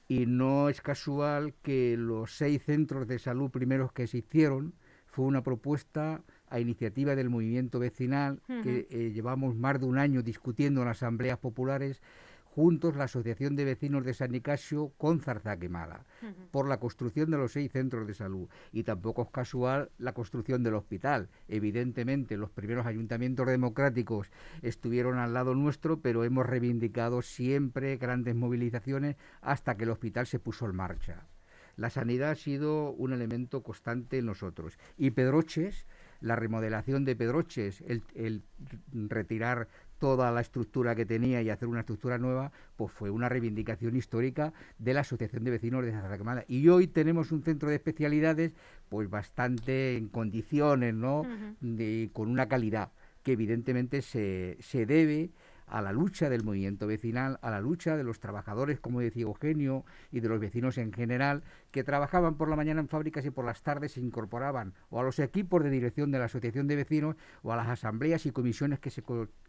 y 0.09 0.27
no 0.27 0.69
es 0.69 0.81
casual 0.81 1.55
que 1.63 1.97
los 1.99 2.37
seis 2.37 2.63
centros 2.65 3.07
de 3.07 3.19
salud 3.19 3.51
primeros 3.51 3.93
que 3.93 4.07
se 4.07 4.19
hicieron 4.19 4.75
fue 5.07 5.27
una 5.27 5.43
propuesta 5.43 6.23
a 6.49 6.61
iniciativa 6.61 7.15
del 7.15 7.29
movimiento 7.29 7.79
vecinal, 7.79 8.41
que 8.63 8.87
eh, 8.91 9.11
llevamos 9.13 9.55
más 9.57 9.81
de 9.81 9.87
un 9.87 9.99
año 9.99 10.23
discutiendo 10.23 10.81
en 10.83 10.89
asambleas 10.89 11.39
populares, 11.39 12.01
juntos 12.55 12.97
la 12.97 13.05
Asociación 13.05 13.57
de 13.57 13.65
Vecinos 13.65 14.05
de 14.05 14.15
San 14.15 14.33
Nicasio 14.33 14.93
con 14.97 15.21
Zarzaquemada, 15.21 16.05
por 16.51 16.69
la 16.69 16.81
construcción 16.81 17.31
de 17.31 17.39
los 17.39 17.53
seis 17.53 17.71
centros 17.73 18.07
de 18.07 18.15
salud. 18.15 18.49
Y 18.73 18.83
tampoco 18.83 19.23
es 19.23 19.31
casual 19.31 19.91
la 19.99 20.13
construcción 20.13 20.63
del 20.63 20.75
hospital. 20.75 21.29
Evidentemente, 21.47 22.37
los 22.37 22.51
primeros 22.51 22.87
ayuntamientos 22.87 23.47
democráticos 23.47 24.31
estuvieron 24.63 25.19
al 25.19 25.35
lado 25.35 25.55
nuestro, 25.55 26.01
pero 26.01 26.25
hemos 26.25 26.47
reivindicado 26.47 27.23
siempre 27.23 27.97
grandes 27.97 28.35
movilizaciones 28.35 29.17
hasta 29.41 29.77
que 29.77 29.85
el 29.85 29.91
hospital 29.91 30.27
se 30.27 30.39
puso 30.39 30.67
en 30.67 30.77
marcha. 30.77 31.27
La 31.77 31.91
sanidad 31.91 32.31
ha 32.33 32.35
sido 32.35 32.91
un 32.91 33.13
elemento 33.13 33.63
constante 33.63 34.19
en 34.19 34.27
nosotros. 34.27 34.77
Y 34.97 35.13
Pedroches, 35.13 35.87
la 36.21 36.37
remodelación 36.37 37.05
de 37.05 37.17
Pedroches, 37.17 37.83
el, 37.87 38.03
el 38.15 38.43
retirar 39.09 39.69
toda 39.99 40.31
la 40.31 40.41
estructura 40.41 40.95
que 40.95 41.05
tenía 41.05 41.43
y 41.43 41.51
hacer 41.51 41.69
una 41.69 41.81
estructura 41.81 42.19
nueva, 42.19 42.53
pues 42.77 42.93
fue 42.93 43.11
una 43.11 43.29
reivindicación 43.29 43.97
histórica 43.97 44.53
de 44.79 44.95
la 44.95 45.01
Asociación 45.01 45.45
de 45.45 45.51
Vecinos 45.51 45.85
de 45.85 46.19
Quemada. 46.19 46.45
Y 46.49 46.69
hoy 46.69 46.87
tenemos 46.87 47.33
un 47.33 47.43
centro 47.43 47.69
de 47.69 47.77
especialidades 47.77 48.53
pues 48.89 49.11
bastante 49.11 49.97
en 49.97 50.09
condiciones, 50.09 50.95
¿no? 50.95 51.25
con 52.13 52.29
una 52.29 52.49
calidad 52.49 52.93
que 53.23 53.33
evidentemente 53.33 54.03
se, 54.03 54.57
se 54.61 54.87
debe 54.87 55.31
a 55.71 55.83
la 55.83 55.93
lucha 55.93 56.29
del 56.29 56.45
movimiento 56.45 56.87
vecinal, 56.87 57.39
a 57.43 57.51
la 57.51 57.61
lucha 57.61 57.97
de 57.97 58.05
los 58.05 58.21
trabajadores, 58.21 58.81
como 58.81 59.01
decía 59.01 59.23
Eugenio, 59.23 59.85
y 60.11 60.21
de 60.21 60.29
los 60.29 60.41
vecinos 60.41 60.79
en 60.79 60.93
general, 60.93 61.43
que 61.71 61.85
trabajaban 61.85 62.37
por 62.37 62.49
la 62.49 62.57
mañana 62.57 62.81
en 62.81 62.89
fábricas 62.89 63.25
y 63.25 63.31
por 63.31 63.45
las 63.45 63.63
tardes 63.63 63.93
se 63.93 64.01
incorporaban 64.01 64.75
o 64.91 65.01
a 65.01 65.03
los 65.03 65.19
equipos 65.19 65.63
de 65.63 65.71
dirección 65.71 66.11
de 66.11 66.19
la 66.19 66.27
Asociación 66.27 66.67
de 66.67 66.77
Vecinos 66.77 67.17
o 67.43 67.53
a 67.53 67.57
las 67.57 67.69
asambleas 67.69 68.27
y 68.27 68.31
comisiones 68.31 68.79
que 68.79 68.91
se, 68.91 69.03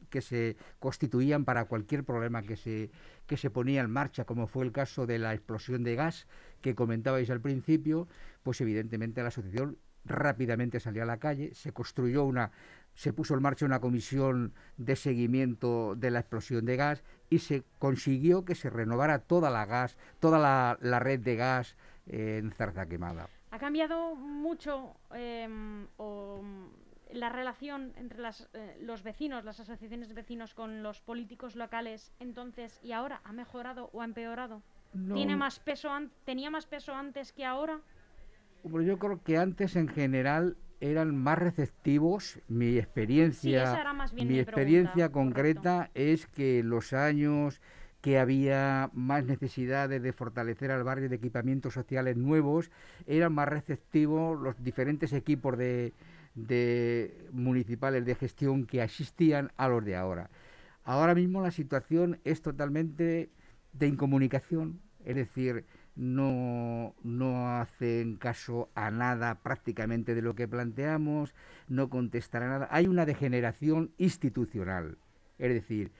que 0.09 0.21
se 0.21 0.57
constituían 0.79 1.45
para 1.45 1.65
cualquier 1.65 2.03
problema 2.03 2.41
que 2.41 2.55
se, 2.55 2.91
que 3.25 3.37
se 3.37 3.49
ponía 3.49 3.81
en 3.81 3.91
marcha, 3.91 4.25
como 4.25 4.47
fue 4.47 4.65
el 4.65 4.71
caso 4.71 5.05
de 5.05 5.19
la 5.19 5.33
explosión 5.33 5.83
de 5.83 5.95
gas 5.95 6.27
que 6.61 6.75
comentabais 6.75 7.29
al 7.29 7.41
principio, 7.41 8.07
pues 8.43 8.61
evidentemente 8.61 9.21
la 9.21 9.29
asociación 9.29 9.77
rápidamente 10.05 10.79
salió 10.79 11.03
a 11.03 11.05
la 11.05 11.17
calle, 11.17 11.53
se 11.53 11.71
construyó 11.71 12.23
una 12.23 12.51
se 12.99 13.13
puso 13.13 13.33
en 13.33 13.41
marcha 13.41 13.65
una 13.65 13.79
comisión 13.79 14.53
de 14.75 14.97
seguimiento 14.97 15.95
de 15.95 16.11
la 16.11 16.19
explosión 16.19 16.65
de 16.65 16.75
gas 16.75 17.01
y 17.29 17.39
se 17.39 17.63
consiguió 17.77 18.43
que 18.43 18.55
se 18.55 18.69
renovara 18.69 19.19
toda 19.19 19.49
la 19.49 19.65
gas, 19.65 19.95
toda 20.19 20.37
la, 20.37 20.99
red 20.99 21.21
de 21.21 21.37
gas 21.37 21.77
en 22.07 22.51
Zarza 22.51 22.87
Quemada. 22.87 23.29
¿Ha 23.51 23.57
cambiado 23.57 24.15
mucho 24.15 24.97
em, 25.13 25.87
la 27.13 27.29
relación 27.29 27.93
entre 27.95 28.21
eh, 28.21 28.77
los 28.81 29.01
vecinos, 29.01 29.45
las 29.45 29.61
asociaciones 29.61 30.09
de 30.09 30.15
vecinos 30.15 30.53
con 30.53 30.83
los 30.83 30.99
políticos 30.99 31.55
locales 31.55 32.11
entonces 32.19 32.81
y 32.83 32.91
ahora? 32.91 33.21
¿Ha 33.23 33.31
mejorado 33.31 33.89
o 33.93 34.01
ha 34.01 34.05
empeorado? 34.05 34.61
¿Tiene 35.13 35.37
más 35.37 35.61
peso 35.61 35.89
¿Tenía 36.25 36.49
más 36.49 36.65
peso 36.65 36.93
antes 36.93 37.31
que 37.31 37.45
ahora? 37.45 37.79
yo 38.65 38.99
creo 38.99 39.23
que 39.23 39.37
antes 39.37 39.77
en 39.77 39.87
general 39.87 40.57
eran 40.79 41.15
más 41.15 41.37
receptivos. 41.37 42.39
Mi 42.47 42.77
experiencia, 42.77 43.83
mi, 44.13 44.39
experiencia 44.39 45.09
concreta 45.09 45.91
es 45.93 46.27
que 46.27 46.63
los 46.63 46.93
años 46.93 47.61
que 48.01 48.17
había 48.17 48.89
más 48.93 49.25
necesidades 49.25 50.01
de 50.01 50.13
fortalecer 50.13 50.71
al 50.71 50.83
barrio 50.83 51.09
de 51.09 51.17
equipamientos 51.17 51.73
sociales 51.73 52.15
nuevos, 52.15 52.71
eran 53.07 53.33
más 53.33 53.49
receptivos 53.49 54.39
los 54.39 54.63
diferentes 54.63 55.11
equipos 55.11 55.57
de, 55.57 55.93
de 56.33 57.27
municipales 57.31 58.05
de 58.05 58.15
gestión 58.15 58.65
que 58.65 58.81
asistían 58.81 59.51
a 59.57 59.67
los 59.67 59.83
de 59.83 59.97
ahora. 59.97 60.29
Ahora 60.85 61.13
mismo 61.13 61.41
la 61.41 61.51
situación 61.51 62.19
es 62.23 62.41
totalmente 62.41 63.29
de 63.73 63.87
incomunicación, 63.87 64.79
es 65.03 65.15
decir, 65.15 65.65
no, 65.99 66.95
no 67.03 67.59
hacen 67.59 68.15
caso 68.15 68.69
a 68.73 68.89
nada 68.89 69.35
prácticamente 69.35 70.15
de 70.15 70.21
lo 70.21 70.33
que 70.33 70.47
planteamos, 70.47 71.35
no 71.67 71.89
contestan 71.89 72.43
a 72.43 72.47
nada. 72.47 72.67
Hay 72.71 72.87
una 72.87 73.05
degeneración 73.05 73.91
institucional, 73.97 74.97
es 75.39 75.53
decir, 75.53 75.91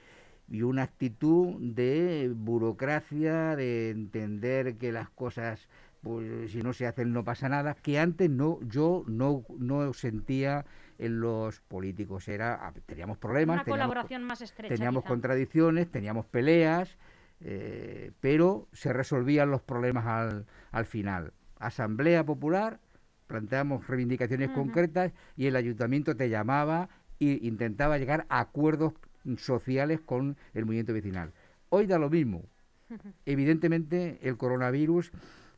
y 0.48 0.62
una 0.62 0.84
actitud 0.84 1.56
de 1.60 2.32
burocracia, 2.34 3.54
de 3.56 3.90
entender 3.90 4.76
que 4.76 4.90
las 4.90 5.10
cosas, 5.10 5.68
pues 6.02 6.50
si 6.50 6.62
no 6.62 6.72
se 6.72 6.86
hacen 6.86 7.12
no 7.12 7.22
pasa 7.22 7.50
nada, 7.50 7.74
que 7.74 7.98
antes 7.98 8.30
no, 8.30 8.58
yo 8.62 9.04
no, 9.06 9.44
no 9.58 9.92
sentía 9.92 10.64
en 10.98 11.20
los 11.20 11.60
políticos. 11.60 12.26
Era, 12.26 12.72
teníamos 12.86 13.18
problemas, 13.18 13.56
una 13.56 13.64
colaboración 13.64 14.24
más 14.24 14.40
estrecha, 14.40 14.74
teníamos 14.74 15.04
contradicciones, 15.04 15.90
teníamos 15.90 16.24
peleas 16.24 16.96
eh, 17.40 18.12
pero 18.20 18.68
se 18.72 18.92
resolvían 18.92 19.50
los 19.50 19.62
problemas 19.62 20.06
al, 20.06 20.46
al, 20.70 20.84
final. 20.84 21.32
Asamblea 21.58 22.24
Popular, 22.24 22.80
planteamos 23.26 23.86
reivindicaciones 23.86 24.50
concretas 24.50 25.12
y 25.36 25.46
el 25.46 25.56
ayuntamiento 25.56 26.16
te 26.16 26.28
llamaba 26.28 26.88
e 27.18 27.38
intentaba 27.42 27.98
llegar 27.98 28.26
a 28.28 28.40
acuerdos 28.40 28.94
sociales 29.36 30.00
con 30.00 30.36
el 30.54 30.64
movimiento 30.64 30.92
vecinal. 30.92 31.32
Hoy 31.68 31.86
da 31.86 31.98
lo 31.98 32.10
mismo. 32.10 32.44
Evidentemente 33.26 34.18
el 34.22 34.36
coronavirus 34.36 35.12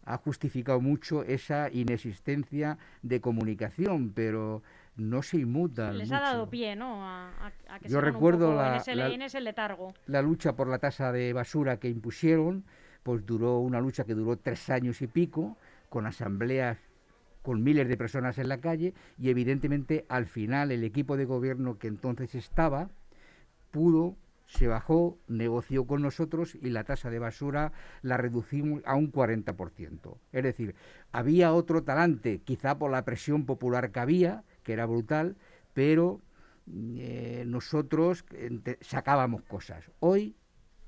ha 0.05 0.17
justificado 0.17 0.81
mucho 0.81 1.23
esa 1.23 1.71
inexistencia 1.71 2.79
de 3.03 3.21
comunicación, 3.21 4.13
pero 4.13 4.63
no 4.97 5.23
se 5.23 5.39
inmutan. 5.39 5.99
Les 5.99 6.13
ha 6.13 6.21
dado 6.21 6.49
pie, 6.49 6.77
¿no? 6.77 7.07
A, 7.07 7.53
que 7.81 7.89
Yo 7.89 8.01
recuerdo 8.01 8.55
la, 8.55 8.83
en, 8.87 9.23
ese, 9.23 9.41
letargo. 9.41 9.95
La 10.07 10.23
lucha 10.23 10.55
por 10.55 10.69
la 10.69 10.79
tasa 10.79 11.13
de 11.13 11.33
basura 11.33 11.79
que 11.79 11.89
impusieron, 11.89 12.65
pues 13.03 13.25
duró 13.25 13.59
una 13.59 13.81
lucha 13.81 14.05
que 14.05 14.15
duró 14.15 14.37
tres 14.37 14.69
años 14.71 15.03
y 15.03 15.07
pico, 15.07 15.57
con 15.89 16.07
asambleas 16.07 16.79
con 17.43 17.65
miles 17.65 17.89
de 17.89 17.97
personas 17.97 18.39
en 18.39 18.49
la 18.49 18.59
calle 18.59 18.95
y 19.19 19.29
evidentemente 19.29 20.07
al 20.09 20.27
final 20.27 20.71
el 20.71 20.85
equipo 20.85 21.17
de 21.17 21.25
gobierno 21.25 21.77
que 21.77 21.89
entonces 21.89 22.37
estaba 22.37 22.89
pudo 23.73 24.17
se 24.47 24.69
bajó, 24.69 25.19
negoció 25.29 25.87
con 25.87 26.03
nosotros 26.03 26.55
y 26.55 26.71
la 26.71 26.85
tasa 26.85 27.11
de 27.11 27.19
basura 27.19 27.73
la 28.03 28.19
reducimos 28.19 28.83
a 28.85 28.95
un 28.97 29.11
40%. 29.11 30.19
Es 30.31 30.43
decir, 30.43 30.75
había 31.11 31.55
otro 31.55 31.83
talante, 31.83 32.41
quizá 32.41 32.79
por 32.79 32.91
la 32.91 33.05
presión 33.05 33.47
popular 33.47 33.93
que 33.93 34.01
había, 34.01 34.45
que 34.63 34.73
era 34.73 34.87
brutal, 34.87 35.37
pero 35.75 36.21
eh, 36.97 37.45
nosotros 37.47 38.25
sacábamos 38.81 39.43
cosas. 39.43 39.91
Hoy, 40.01 40.37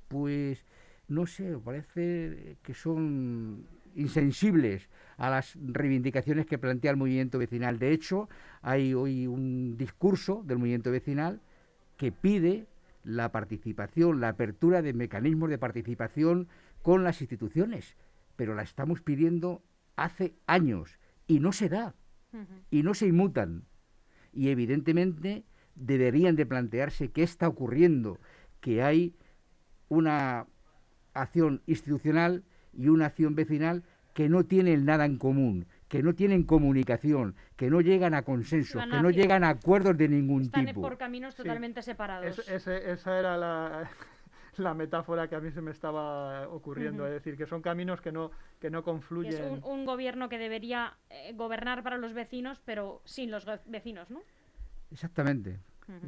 pues, 0.08 0.64
no 1.08 1.26
sé, 1.26 1.58
parece 1.64 2.56
que 2.62 2.74
son 2.74 3.66
insensibles 3.94 4.88
a 5.16 5.30
las 5.30 5.56
reivindicaciones 5.60 6.46
que 6.46 6.58
plantea 6.58 6.90
el 6.90 6.96
movimiento 6.96 7.38
vecinal. 7.38 7.78
De 7.78 7.92
hecho, 7.92 8.28
hay 8.62 8.94
hoy 8.94 9.26
un 9.26 9.76
discurso 9.76 10.42
del 10.44 10.58
movimiento 10.58 10.90
vecinal 10.90 11.40
que 11.96 12.12
pide 12.12 12.66
la 13.04 13.30
participación, 13.30 14.20
la 14.20 14.30
apertura 14.30 14.82
de 14.82 14.92
mecanismos 14.92 15.50
de 15.50 15.58
participación 15.58 16.48
con 16.82 17.04
las 17.04 17.20
instituciones, 17.20 17.96
pero 18.36 18.54
la 18.54 18.62
estamos 18.62 19.00
pidiendo 19.02 19.62
hace 19.96 20.34
años 20.46 20.98
y 21.26 21.40
no 21.40 21.52
se 21.52 21.68
da 21.68 21.94
y 22.70 22.82
no 22.82 22.94
se 22.94 23.06
inmutan. 23.06 23.64
Y 24.32 24.48
evidentemente 24.48 25.44
deberían 25.74 26.36
de 26.36 26.46
plantearse 26.46 27.10
qué 27.10 27.22
está 27.22 27.48
ocurriendo, 27.48 28.18
que 28.60 28.82
hay 28.82 29.14
una 29.88 30.46
acción 31.12 31.62
institucional 31.66 32.44
y 32.72 32.88
una 32.88 33.06
acción 33.06 33.34
vecinal 33.34 33.84
que 34.14 34.28
no 34.28 34.44
tienen 34.44 34.84
nada 34.84 35.04
en 35.04 35.18
común, 35.18 35.66
que 35.88 36.02
no 36.02 36.14
tienen 36.14 36.44
comunicación, 36.44 37.34
que 37.56 37.68
no 37.68 37.80
llegan 37.80 38.14
a 38.14 38.22
consensos, 38.22 38.82
que 38.84 39.02
no 39.02 39.10
llegan 39.10 39.44
a 39.44 39.50
acuerdos 39.50 39.96
de 39.96 40.08
ningún 40.08 40.42
Están 40.42 40.66
tipo. 40.66 40.80
por 40.80 40.96
caminos 40.96 41.34
totalmente 41.34 41.82
separados. 41.82 42.48
esa 42.48 43.18
era 43.18 43.36
la, 43.36 43.90
la 44.58 44.74
metáfora 44.74 45.28
que 45.28 45.36
a 45.36 45.40
mí 45.40 45.50
se 45.50 45.60
me 45.60 45.70
estaba 45.70 46.48
ocurriendo, 46.48 47.06
es 47.06 47.12
decir, 47.12 47.36
que 47.36 47.46
son 47.46 47.62
caminos 47.62 48.00
que 48.00 48.12
no, 48.12 48.30
que 48.60 48.70
no 48.70 48.82
confluyen. 48.82 49.56
Es 49.56 49.62
un, 49.64 49.84
gobierno 49.84 50.28
que 50.28 50.38
debería 50.38 50.94
eh, 51.10 51.32
gobernar 51.34 51.82
para 51.82 51.98
los 51.98 52.12
vecinos, 52.12 52.60
pero 52.64 53.02
sin 53.04 53.30
los 53.30 53.46
vecinos, 53.66 54.10
¿no? 54.10 54.22
Exactamente. 54.90 55.58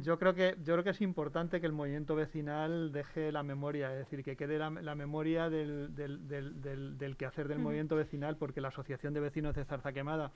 Yo 0.01 0.17
creo 0.17 0.33
que 0.33 0.55
yo 0.63 0.73
creo 0.73 0.83
que 0.83 0.89
es 0.89 1.01
importante 1.01 1.61
que 1.61 1.67
el 1.67 1.71
movimiento 1.71 2.15
vecinal 2.15 2.91
deje 2.91 3.31
la 3.31 3.43
memoria, 3.43 3.91
es 3.91 3.99
decir, 3.99 4.23
que 4.23 4.35
quede 4.35 4.57
la, 4.57 4.95
memoria 4.95 5.51
del, 5.51 5.93
del, 5.93 6.27
del, 6.27 6.97
del, 6.97 7.15
quehacer 7.15 7.47
del 7.47 7.59
movimiento 7.59 7.95
vecinal, 7.95 8.37
porque 8.37 8.59
la 8.59 8.69
Asociación 8.69 9.13
de 9.13 9.19
Vecinos 9.19 9.55
de 9.55 9.65
Zarza 9.65 9.93
Quemada 9.93 10.31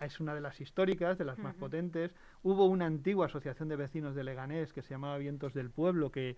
es 0.00 0.20
una 0.20 0.34
de 0.34 0.40
las 0.40 0.60
históricas, 0.60 1.18
de 1.18 1.24
las 1.24 1.38
más 1.38 1.54
potentes. 1.54 2.14
Hubo 2.42 2.66
una 2.66 2.86
antigua 2.86 3.26
asociación 3.26 3.68
de 3.68 3.76
vecinos 3.76 4.14
de 4.14 4.24
Leganés 4.24 4.72
que 4.72 4.82
se 4.82 4.90
llamaba 4.90 5.18
Vientos 5.18 5.54
del 5.54 5.70
Pueblo, 5.70 6.10
que 6.10 6.36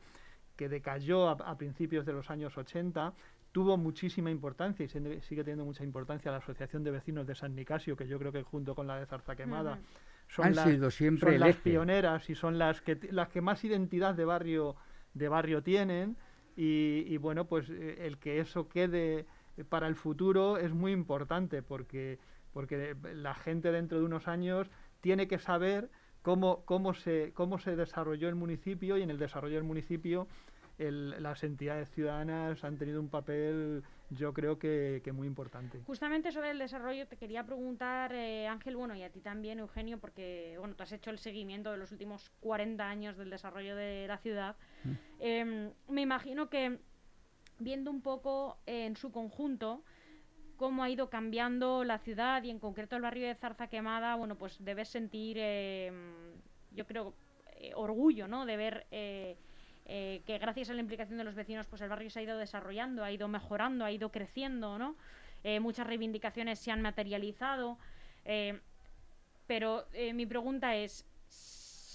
que 0.56 0.68
decayó 0.68 1.28
a, 1.28 1.58
principios 1.58 2.06
de 2.06 2.12
los 2.12 2.30
años 2.30 2.56
80, 2.56 3.12
tuvo 3.52 3.76
muchísima 3.76 4.30
importancia 4.30 4.84
y 4.84 4.88
sigue 4.88 5.44
teniendo 5.44 5.64
mucha 5.64 5.84
importancia 5.84 6.30
la 6.30 6.38
Asociación 6.38 6.82
de 6.82 6.90
Vecinos 6.90 7.26
de 7.26 7.34
San 7.34 7.54
Nicasio, 7.54 7.96
que 7.96 8.06
yo 8.06 8.18
creo 8.18 8.32
que 8.32 8.42
junto 8.42 8.74
con 8.74 8.86
la 8.86 8.98
de 8.98 9.06
Zarza 9.06 9.36
Quemada 9.36 9.78
son, 10.28 10.54
las, 10.54 10.68
sido 10.68 10.90
siempre 10.90 11.38
las 11.38 11.56
pioneras 11.56 12.28
y 12.28 12.34
son 12.34 12.58
las 12.58 12.80
que, 12.80 12.98
las 13.10 13.28
que 13.28 13.40
más 13.40 13.64
identidad 13.64 14.14
de 14.14 14.24
barrio, 14.24 14.76
de 15.14 15.28
barrio 15.28 15.62
tienen. 15.62 16.16
y, 16.56 17.16
bueno, 17.18 17.46
pues 17.46 17.68
eh, 17.68 18.06
el 18.06 18.18
que 18.18 18.40
eso 18.40 18.68
quede 18.68 19.26
para 19.68 19.88
el 19.88 19.94
futuro 19.94 20.58
es 20.58 20.72
muy 20.72 20.92
importante 20.92 21.62
porque, 21.62 22.18
porque 22.52 22.96
la 23.14 23.34
gente 23.34 23.72
dentro 23.72 23.98
de 23.98 24.04
unos 24.04 24.28
años 24.28 24.70
tiene 25.00 25.28
que 25.28 25.38
saber 25.38 25.90
cómo, 26.26 26.64
cómo, 26.64 26.92
se, 26.92 27.30
cómo 27.34 27.56
se 27.60 27.76
desarrolló 27.76 28.28
el 28.28 28.34
municipio 28.34 28.98
y 28.98 29.02
en 29.02 29.10
el 29.10 29.18
desarrollo 29.18 29.54
del 29.54 29.62
municipio 29.62 30.26
las 30.76 31.44
entidades 31.44 31.88
ciudadanas 31.92 32.64
han 32.64 32.76
tenido 32.78 33.00
un 33.00 33.08
papel, 33.08 33.84
yo 34.10 34.34
creo 34.34 34.58
que, 34.58 35.00
muy 35.14 35.28
importante. 35.28 35.80
Justamente 35.86 36.32
sobre 36.32 36.50
el 36.50 36.58
desarrollo 36.58 37.06
te 37.06 37.16
quería 37.16 37.46
preguntar, 37.46 38.12
eh, 38.12 38.48
Ángel, 38.48 38.74
bueno, 38.74 38.96
y 38.96 39.04
a 39.04 39.10
ti 39.10 39.20
también, 39.20 39.60
Eugenio, 39.60 39.98
porque 39.98 40.56
bueno, 40.58 40.74
tú 40.74 40.82
has 40.82 40.90
hecho 40.90 41.10
el 41.10 41.20
seguimiento 41.20 41.70
de 41.70 41.78
los 41.78 41.92
últimos 41.92 42.28
40 42.40 42.86
años 42.86 43.16
del 43.16 43.30
desarrollo 43.30 43.76
de 43.76 44.06
la 44.08 44.18
ciudad. 44.18 44.56
Mm. 44.82 44.90
Em, 45.20 45.70
me 45.88 46.02
imagino 46.02 46.50
que 46.50 46.80
viendo 47.60 47.92
un 47.92 48.02
poco 48.02 48.58
en 48.66 48.96
su 48.96 49.12
conjunto, 49.12 49.84
cómo 50.56 50.82
ha 50.82 50.90
ido 50.90 51.08
cambiando 51.10 51.84
la 51.84 51.98
ciudad 51.98 52.42
y 52.42 52.50
en 52.50 52.58
concreto 52.58 52.96
el 52.96 53.02
barrio 53.02 53.26
de 53.26 53.34
Zarza 53.34 53.68
Quemada, 53.68 54.14
bueno, 54.16 54.36
pues 54.36 54.56
debes 54.64 54.88
sentir, 54.88 55.38
em, 55.38 56.34
yo 56.72 56.86
creo, 56.86 57.14
eh, 57.60 57.72
orgullo, 57.74 58.28
¿no? 58.28 58.46
De 58.46 58.56
ver 58.56 58.86
eh, 58.90 59.36
eh, 59.86 60.22
que 60.26 60.38
gracias 60.38 60.70
a 60.70 60.74
la 60.74 60.80
implicación 60.80 61.18
de 61.18 61.24
los 61.24 61.34
vecinos, 61.34 61.66
pues 61.66 61.80
el 61.82 61.88
barrio 61.88 62.10
se 62.10 62.20
ha 62.20 62.22
ido 62.22 62.38
desarrollando, 62.38 63.04
ha 63.04 63.12
ido 63.12 63.28
mejorando, 63.28 63.84
ha 63.84 63.92
ido 63.92 64.10
creciendo, 64.10 64.78
¿no? 64.78 64.96
Muchas 65.60 65.86
reivindicaciones 65.86 66.58
se 66.58 66.72
han 66.72 66.82
materializado. 66.82 67.78
Pero 69.46 69.84
mi 70.12 70.26
pregunta 70.26 70.74
es, 70.74 71.06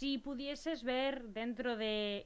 si 0.02 0.18
pudieses 0.18 0.84
ver 0.84 1.30
dentro 1.30 1.78
de 1.78 2.26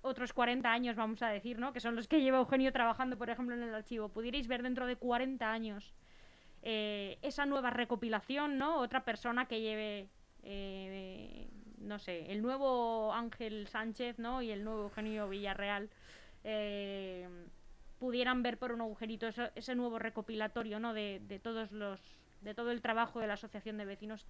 otros 0.00 0.32
40 0.32 0.68
años, 0.68 0.96
vamos 0.96 1.22
a 1.22 1.28
decir, 1.28 1.56
¿no? 1.56 1.72
Que 1.72 1.78
son 1.78 1.94
los 1.94 2.08
que 2.08 2.20
lleva 2.20 2.38
Eugenio 2.38 2.72
trabajando, 2.72 3.16
por 3.16 3.30
ejemplo, 3.30 3.54
en 3.54 3.62
el 3.62 3.72
archivo, 3.72 4.08
pudierais 4.08 4.48
ver 4.48 4.64
dentro 4.64 4.88
de 4.88 4.96
40 4.96 5.48
años 5.48 5.94
esa 6.62 7.46
nueva 7.46 7.70
recopilación, 7.70 8.58
¿no? 8.58 8.78
Otra 8.78 9.04
persona 9.04 9.46
que 9.46 9.60
lleve 9.60 10.08
no 11.78 12.00
sé, 12.00 12.32
el 12.32 12.42
nuevo 12.42 13.14
Ángel 13.14 13.68
Sánchez, 13.68 14.18
¿no? 14.18 14.42
Y 14.42 14.50
el 14.50 14.64
nuevo 14.64 14.82
Eugenio 14.82 15.28
Villarreal 15.28 15.90
eh, 16.42 17.28
pudieran 18.00 18.42
ver 18.42 18.58
por 18.58 18.72
un 18.72 18.80
agujerito 18.80 19.28
ese 19.54 19.74
nuevo 19.76 20.00
recopilatorio, 20.00 20.80
¿no? 20.80 20.92
De, 20.92 21.40
todos 21.40 21.70
los, 21.70 22.00
de 22.40 22.52
todo 22.52 22.72
el 22.72 22.82
trabajo 22.82 23.20
de 23.20 23.28
la 23.28 23.34
asociación 23.34 23.78
de 23.78 23.84
vecinos. 23.84 24.26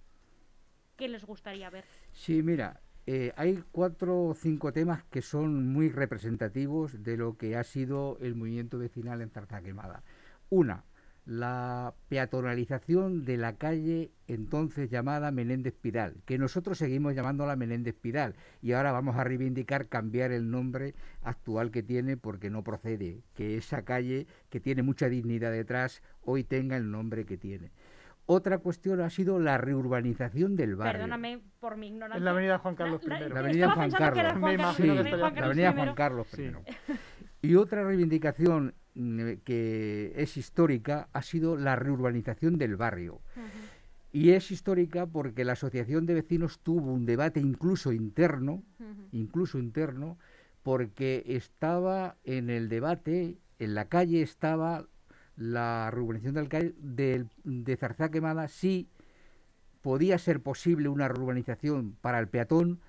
¿Qué 0.95 1.07
les 1.07 1.25
gustaría 1.25 1.69
ver? 1.69 1.85
Sí, 2.11 2.43
mira, 2.43 2.81
eh, 3.05 3.33
hay 3.35 3.63
cuatro 3.71 4.27
o 4.27 4.33
cinco 4.33 4.71
temas 4.71 5.03
que 5.05 5.21
son 5.21 5.67
muy 5.67 5.89
representativos 5.89 7.03
de 7.03 7.17
lo 7.17 7.37
que 7.37 7.57
ha 7.57 7.63
sido 7.63 8.17
el 8.21 8.35
movimiento 8.35 8.77
vecinal 8.77 9.21
en 9.21 9.29
Zarza 9.29 9.61
Quemada. 9.61 10.03
Una, 10.49 10.85
la 11.25 11.93
peatonalización 12.09 13.23
de 13.23 13.37
la 13.37 13.55
calle 13.55 14.11
entonces 14.27 14.89
llamada 14.89 15.31
Menéndez 15.31 15.73
Pidal, 15.73 16.21
que 16.25 16.37
nosotros 16.37 16.77
seguimos 16.77 17.15
llamándola 17.15 17.55
Menéndez 17.55 17.95
Pidal 17.95 18.35
y 18.61 18.73
ahora 18.73 18.91
vamos 18.91 19.15
a 19.15 19.23
reivindicar 19.23 19.87
cambiar 19.87 20.31
el 20.31 20.51
nombre 20.51 20.95
actual 21.21 21.71
que 21.71 21.81
tiene 21.81 22.17
porque 22.17 22.49
no 22.49 22.63
procede 22.63 23.23
que 23.35 23.57
esa 23.57 23.83
calle 23.83 24.27
que 24.49 24.59
tiene 24.59 24.83
mucha 24.83 25.07
dignidad 25.07 25.51
detrás 25.51 26.03
hoy 26.23 26.43
tenga 26.43 26.75
el 26.75 26.91
nombre 26.91 27.25
que 27.25 27.37
tiene. 27.37 27.71
Otra 28.25 28.59
cuestión 28.59 29.01
ha 29.01 29.09
sido 29.09 29.39
la 29.39 29.57
reurbanización 29.57 30.55
del 30.55 30.75
barrio. 30.75 30.93
Perdóname 30.93 31.41
por 31.59 31.75
mi 31.75 31.87
ignorancia. 31.87 32.17
En 32.17 32.25
la 32.25 32.31
avenida 32.31 32.57
Juan 32.57 32.75
Carlos 32.75 33.01
I. 33.03 33.09
La, 33.09 33.39
avenida 33.39 33.71
Juan 33.71 33.91
Carlos. 33.91 34.39
la 34.39 35.45
avenida 35.45 35.73
Juan 35.73 35.95
Carlos 35.95 36.27
I. 36.39 36.51
Y 37.41 37.55
otra 37.55 37.83
reivindicación 37.83 38.73
mm, 38.95 39.31
que 39.43 40.13
es 40.15 40.37
histórica 40.37 41.09
ha 41.11 41.21
sido 41.21 41.57
la 41.57 41.75
reurbanización 41.75 42.57
del 42.57 42.77
barrio. 42.77 43.19
Y 44.13 44.29
es 44.29 44.51
histórica 44.51 45.05
porque 45.07 45.43
la 45.43 45.53
asociación 45.53 46.05
de 46.05 46.13
vecinos 46.13 46.59
tuvo 46.59 46.93
un 46.93 47.05
debate 47.05 47.41
incluso 47.41 47.91
interno, 47.91 48.63
incluso 49.11 49.57
interno, 49.57 50.17
porque 50.61 51.23
estaba 51.25 52.15
en 52.23 52.49
el 52.49 52.69
debate, 52.69 53.39
en 53.59 53.75
la 53.75 53.89
calle 53.89 54.21
estaba 54.21 54.85
la 55.35 55.89
reurbanización 55.91 56.35
del 56.35 56.75
de, 56.77 57.25
de 57.43 57.77
Zarzá 57.77 58.09
Quemada, 58.09 58.47
si 58.47 58.87
podía 59.81 60.17
ser 60.17 60.41
posible 60.41 60.89
una 60.89 61.07
reurbanización 61.07 61.95
para 62.01 62.19
el 62.19 62.27
peatón 62.27 62.79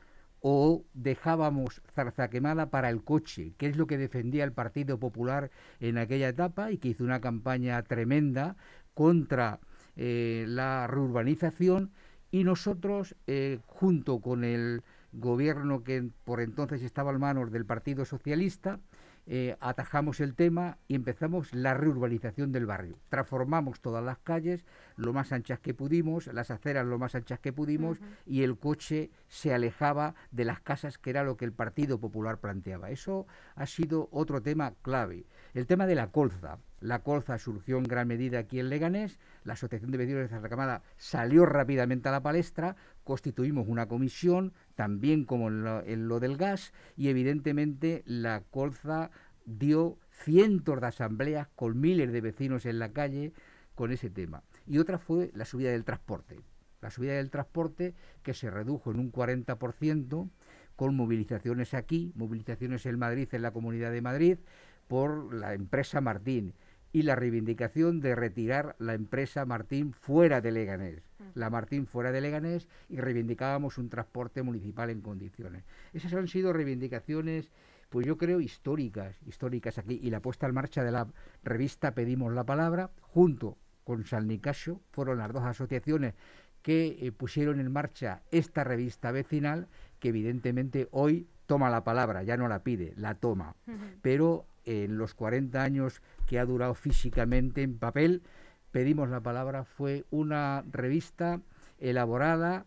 o 0.46 0.84
dejábamos 0.92 1.80
zarza 1.94 2.28
quemada 2.28 2.68
para 2.68 2.90
el 2.90 3.02
coche, 3.02 3.54
que 3.56 3.66
es 3.66 3.78
lo 3.78 3.86
que 3.86 3.96
defendía 3.96 4.44
el 4.44 4.52
Partido 4.52 4.98
Popular 4.98 5.50
en 5.80 5.96
aquella 5.96 6.28
etapa 6.28 6.70
y 6.70 6.76
que 6.76 6.88
hizo 6.88 7.02
una 7.02 7.22
campaña 7.22 7.82
tremenda 7.82 8.56
contra 8.92 9.58
eh, 9.96 10.44
la 10.46 10.86
reurbanización 10.86 11.92
y 12.30 12.44
nosotros, 12.44 13.16
eh, 13.26 13.58
junto 13.66 14.20
con 14.20 14.44
el 14.44 14.82
gobierno 15.14 15.82
que 15.82 16.10
por 16.24 16.40
entonces 16.42 16.82
estaba 16.82 17.12
en 17.12 17.20
manos 17.20 17.50
del 17.50 17.64
Partido 17.64 18.04
Socialista, 18.04 18.80
eh, 19.26 19.56
atajamos 19.60 20.20
el 20.20 20.34
tema 20.34 20.78
y 20.86 20.94
empezamos 20.94 21.54
la 21.54 21.74
reurbanización 21.74 22.52
del 22.52 22.66
barrio. 22.66 22.98
Transformamos 23.08 23.80
todas 23.80 24.04
las 24.04 24.18
calles 24.18 24.64
lo 24.96 25.12
más 25.12 25.32
anchas 25.32 25.60
que 25.60 25.74
pudimos, 25.74 26.26
las 26.26 26.50
aceras 26.50 26.86
lo 26.86 26.98
más 26.98 27.14
anchas 27.14 27.40
que 27.40 27.52
pudimos 27.52 27.98
y 28.26 28.42
el 28.42 28.58
coche 28.58 29.10
se 29.28 29.54
alejaba 29.54 30.14
de 30.30 30.44
las 30.44 30.60
casas 30.60 30.98
que 30.98 31.10
era 31.10 31.24
lo 31.24 31.36
que 31.36 31.44
el 31.44 31.52
Partido 31.52 31.98
Popular 31.98 32.38
planteaba. 32.38 32.90
Eso 32.90 33.26
ha 33.54 33.66
sido 33.66 34.08
otro 34.12 34.42
tema 34.42 34.74
clave. 34.82 35.26
El 35.54 35.68
tema 35.68 35.86
de 35.86 35.94
la 35.94 36.08
colza. 36.08 36.58
La 36.80 37.04
colza 37.04 37.38
surgió 37.38 37.78
en 37.78 37.84
gran 37.84 38.08
medida 38.08 38.40
aquí 38.40 38.58
en 38.58 38.68
Leganés, 38.68 39.20
la 39.44 39.52
Asociación 39.52 39.92
de 39.92 39.98
Vecinos 39.98 40.22
de 40.22 40.28
Zarracamada 40.28 40.82
salió 40.96 41.46
rápidamente 41.46 42.08
a 42.08 42.12
la 42.12 42.24
palestra, 42.24 42.74
constituimos 43.04 43.68
una 43.68 43.86
comisión, 43.86 44.52
también 44.74 45.24
como 45.24 45.48
en 45.48 46.08
lo, 46.08 46.18
del 46.18 46.36
gas, 46.36 46.72
y 46.96 47.08
evidentemente 47.08 48.02
la 48.04 48.42
colza 48.50 49.12
dio 49.46 49.96
cientos 50.10 50.80
de 50.80 50.88
asambleas 50.88 51.46
con 51.54 51.80
miles 51.80 52.12
de 52.12 52.20
vecinos 52.20 52.66
en 52.66 52.80
la 52.80 52.92
calle 52.92 53.32
con 53.76 53.92
ese 53.92 54.10
tema. 54.10 54.42
Y 54.66 54.78
otra 54.78 54.98
fue 54.98 55.30
la 55.34 55.44
subida 55.44 55.70
del 55.70 55.84
transporte. 55.84 56.40
La 56.80 56.90
subida 56.90 57.14
del 57.14 57.30
transporte 57.30 57.94
que 58.24 58.34
se 58.34 58.50
redujo 58.50 58.90
en 58.90 58.98
un 58.98 59.12
40% 59.12 60.28
con 60.74 60.96
movilizaciones 60.96 61.74
aquí, 61.74 62.12
movilizaciones 62.16 62.84
en 62.86 62.98
Madrid, 62.98 63.28
en 63.32 63.42
la 63.42 63.52
Comunidad 63.52 63.92
de 63.92 64.02
Madrid, 64.02 64.38
por 64.86 65.34
la 65.34 65.54
empresa 65.54 66.00
Martín 66.00 66.54
y 66.92 67.02
la 67.02 67.16
reivindicación 67.16 68.00
de 68.00 68.14
retirar 68.14 68.76
la 68.78 68.94
empresa 68.94 69.44
Martín 69.44 69.92
fuera 69.92 70.40
de 70.40 70.52
Leganés, 70.52 71.02
la 71.34 71.50
Martín 71.50 71.86
fuera 71.86 72.12
de 72.12 72.20
Leganés 72.20 72.68
y 72.88 72.98
reivindicábamos 72.98 73.78
un 73.78 73.88
transporte 73.88 74.42
municipal 74.42 74.90
en 74.90 75.00
condiciones. 75.00 75.64
Esas 75.92 76.14
han 76.14 76.28
sido 76.28 76.52
reivindicaciones, 76.52 77.50
pues 77.88 78.06
yo 78.06 78.16
creo 78.16 78.40
históricas, 78.40 79.16
históricas 79.26 79.78
aquí 79.78 79.98
y 80.00 80.10
la 80.10 80.20
puesta 80.20 80.46
en 80.46 80.54
marcha 80.54 80.84
de 80.84 80.92
la 80.92 81.08
revista 81.42 81.94
Pedimos 81.94 82.32
la 82.32 82.44
Palabra 82.44 82.90
junto 83.00 83.58
con 83.82 84.04
San 84.06 84.28
Nicasio 84.28 84.80
fueron 84.92 85.18
las 85.18 85.32
dos 85.32 85.42
asociaciones 85.42 86.14
que 86.62 86.96
eh, 87.00 87.12
pusieron 87.12 87.60
en 87.60 87.72
marcha 87.72 88.22
esta 88.30 88.64
revista 88.64 89.10
vecinal 89.10 89.68
que 89.98 90.08
evidentemente 90.10 90.88
hoy 90.92 91.26
toma 91.46 91.70
la 91.70 91.84
palabra, 91.84 92.22
ya 92.22 92.36
no 92.36 92.48
la 92.48 92.62
pide, 92.62 92.94
la 92.96 93.16
toma. 93.16 93.54
Pero 94.00 94.46
en 94.64 94.98
los 94.98 95.14
40 95.14 95.62
años 95.62 96.02
que 96.26 96.38
ha 96.38 96.44
durado 96.44 96.74
físicamente 96.74 97.62
en 97.62 97.78
papel, 97.78 98.22
pedimos 98.70 99.08
la 99.08 99.20
palabra, 99.20 99.64
fue 99.64 100.04
una 100.10 100.64
revista 100.70 101.40
elaborada 101.78 102.66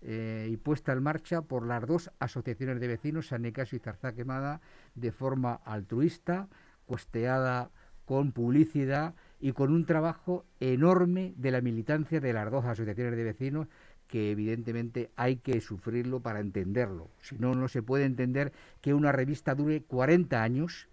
eh, 0.00 0.48
y 0.50 0.56
puesta 0.56 0.92
en 0.92 1.02
marcha 1.02 1.42
por 1.42 1.66
las 1.66 1.86
dos 1.86 2.10
asociaciones 2.18 2.80
de 2.80 2.88
vecinos, 2.88 3.28
San 3.28 3.44
y 3.46 3.52
Zarzá 3.52 4.12
Quemada, 4.12 4.60
de 4.94 5.12
forma 5.12 5.54
altruista, 5.64 6.48
costeada 6.86 7.70
con 8.04 8.32
publicidad 8.32 9.14
y 9.40 9.52
con 9.52 9.72
un 9.72 9.86
trabajo 9.86 10.44
enorme 10.60 11.32
de 11.36 11.50
la 11.50 11.60
militancia 11.60 12.20
de 12.20 12.32
las 12.32 12.50
dos 12.50 12.64
asociaciones 12.64 13.16
de 13.16 13.24
vecinos 13.24 13.68
que 14.08 14.30
evidentemente 14.30 15.10
hay 15.16 15.36
que 15.36 15.60
sufrirlo 15.60 16.20
para 16.20 16.40
entenderlo. 16.40 17.10
Si 17.20 17.36
no, 17.38 17.54
no 17.54 17.68
se 17.68 17.82
puede 17.82 18.04
entender 18.04 18.52
que 18.80 18.94
una 18.94 19.12
revista 19.12 19.54
dure 19.54 19.82
40 19.82 20.42
años 20.42 20.88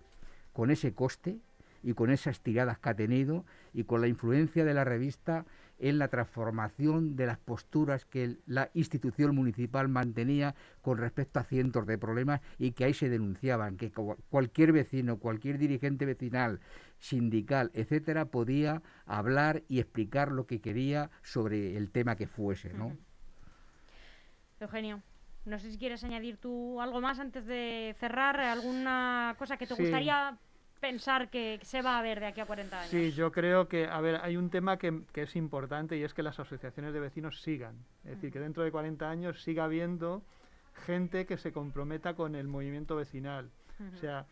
con 0.53 0.71
ese 0.71 0.93
coste 0.93 1.39
y 1.83 1.93
con 1.93 2.11
esas 2.11 2.41
tiradas 2.41 2.79
que 2.79 2.89
ha 2.89 2.95
tenido 2.95 3.45
y 3.73 3.83
con 3.85 4.01
la 4.01 4.07
influencia 4.07 4.65
de 4.65 4.73
la 4.73 4.83
revista 4.83 5.45
en 5.79 5.97
la 5.97 6.09
transformación 6.09 7.15
de 7.15 7.25
las 7.25 7.39
posturas 7.39 8.05
que 8.05 8.37
la 8.45 8.69
institución 8.75 9.35
municipal 9.35 9.87
mantenía 9.89 10.53
con 10.81 10.99
respecto 10.99 11.39
a 11.39 11.43
cientos 11.43 11.87
de 11.87 11.97
problemas 11.97 12.41
y 12.59 12.73
que 12.73 12.85
ahí 12.85 12.93
se 12.93 13.09
denunciaban, 13.09 13.77
que 13.77 13.91
cualquier 14.29 14.73
vecino, 14.73 15.17
cualquier 15.17 15.57
dirigente 15.57 16.05
vecinal, 16.05 16.59
sindical, 16.99 17.71
etcétera, 17.73 18.25
podía 18.25 18.83
hablar 19.05 19.63
y 19.67 19.79
explicar 19.79 20.31
lo 20.31 20.45
que 20.45 20.61
quería 20.61 21.09
sobre 21.23 21.75
el 21.75 21.89
tema 21.89 22.15
que 22.15 22.27
fuese, 22.27 22.73
¿no? 22.73 22.95
Eugenio. 24.59 25.01
No 25.45 25.57
sé 25.59 25.71
si 25.71 25.77
quieres 25.77 26.03
añadir 26.03 26.37
tú 26.37 26.79
algo 26.81 27.01
más 27.01 27.19
antes 27.19 27.45
de 27.45 27.95
cerrar, 27.99 28.39
alguna 28.39 29.35
cosa 29.39 29.57
que 29.57 29.65
te 29.65 29.73
gustaría 29.73 30.37
pensar 30.79 31.29
que 31.29 31.59
se 31.63 31.81
va 31.81 31.99
a 31.99 32.01
ver 32.01 32.19
de 32.19 32.27
aquí 32.27 32.41
a 32.41 32.45
40 32.45 32.79
años. 32.79 32.89
Sí, 32.89 33.11
yo 33.11 33.31
creo 33.31 33.67
que, 33.67 33.87
a 33.87 34.01
ver, 34.01 34.19
hay 34.21 34.35
un 34.35 34.49
tema 34.49 34.77
que, 34.77 35.03
que 35.13 35.23
es 35.23 35.35
importante 35.35 35.95
y 35.97 36.03
es 36.03 36.13
que 36.13 36.23
las 36.23 36.39
asociaciones 36.39 36.93
de 36.93 36.99
vecinos 36.99 37.41
sigan. 37.41 37.85
Es 38.03 38.15
decir, 38.15 38.31
que 38.31 38.39
dentro 38.39 38.63
de 38.63 38.71
40 38.71 39.09
años 39.09 39.41
siga 39.43 39.65
habiendo 39.65 40.23
gente 40.85 41.25
que 41.25 41.37
se 41.37 41.51
comprometa 41.51 42.15
con 42.15 42.35
el 42.35 42.47
movimiento 42.47 42.95
vecinal. 42.95 43.51
O 43.95 43.97
sea, 43.97 44.27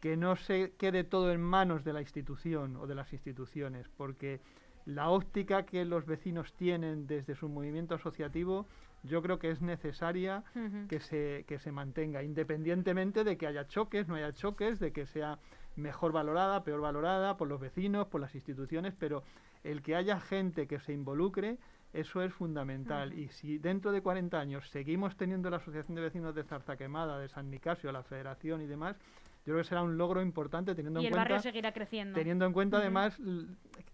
que 0.00 0.16
no 0.16 0.36
se 0.36 0.72
quede 0.78 1.04
todo 1.04 1.32
en 1.32 1.40
manos 1.40 1.84
de 1.84 1.92
la 1.92 2.00
institución 2.00 2.76
o 2.76 2.86
de 2.86 2.94
las 2.94 3.12
instituciones, 3.12 3.88
porque 3.96 4.40
la 4.86 5.10
óptica 5.10 5.64
que 5.64 5.84
los 5.84 6.06
vecinos 6.06 6.52
tienen 6.54 7.06
desde 7.06 7.34
su 7.34 7.48
movimiento 7.48 7.94
asociativo, 7.94 8.66
yo 9.02 9.22
creo 9.22 9.38
que 9.38 9.50
es 9.50 9.60
necesaria 9.60 10.44
que, 10.88 11.00
se, 11.00 11.44
que 11.48 11.58
se 11.58 11.72
mantenga, 11.72 12.22
independientemente 12.22 13.24
de 13.24 13.36
que 13.36 13.46
haya 13.46 13.66
choques, 13.66 14.06
no 14.06 14.14
haya 14.14 14.32
choques, 14.32 14.78
de 14.78 14.92
que 14.92 15.06
sea 15.06 15.38
mejor 15.76 16.12
valorada, 16.12 16.62
peor 16.62 16.80
valorada 16.80 17.36
por 17.36 17.48
los 17.48 17.60
vecinos, 17.60 18.06
por 18.06 18.20
las 18.20 18.34
instituciones, 18.34 18.94
pero 18.98 19.24
el 19.64 19.82
que 19.82 19.96
haya 19.96 20.20
gente 20.20 20.66
que 20.66 20.78
se 20.78 20.92
involucre, 20.92 21.58
eso 21.92 22.22
es 22.22 22.32
fundamental. 22.32 23.12
Y 23.12 23.28
si 23.28 23.58
dentro 23.58 23.92
de 23.92 24.02
40 24.02 24.38
años 24.38 24.68
seguimos 24.70 25.16
teniendo 25.16 25.50
la 25.50 25.58
Asociación 25.58 25.94
de 25.94 26.02
Vecinos 26.02 26.34
de 26.34 26.44
Zarza 26.44 26.76
Quemada, 26.76 27.18
de 27.18 27.28
San 27.28 27.50
Nicasio, 27.50 27.92
la 27.92 28.02
Federación 28.02 28.62
y 28.62 28.66
demás, 28.66 28.96
yo 29.44 29.54
creo 29.54 29.58
que 29.58 29.64
será 29.64 29.82
un 29.82 29.96
logro 29.98 30.22
importante 30.22 30.74
teniendo 30.74 31.00
y 31.00 31.06
en 31.06 31.08
el 31.08 31.12
cuenta... 31.12 31.22
barrio 31.22 31.42
seguirá 31.42 31.72
creciendo. 31.72 32.14
Teniendo 32.14 32.46
en 32.46 32.52
cuenta 32.52 32.78
además 32.78 33.18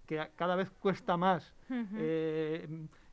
que 0.06 0.26
cada 0.36 0.56
vez 0.56 0.70
cuesta 0.70 1.16
más 1.16 1.54
eh, 1.70 2.66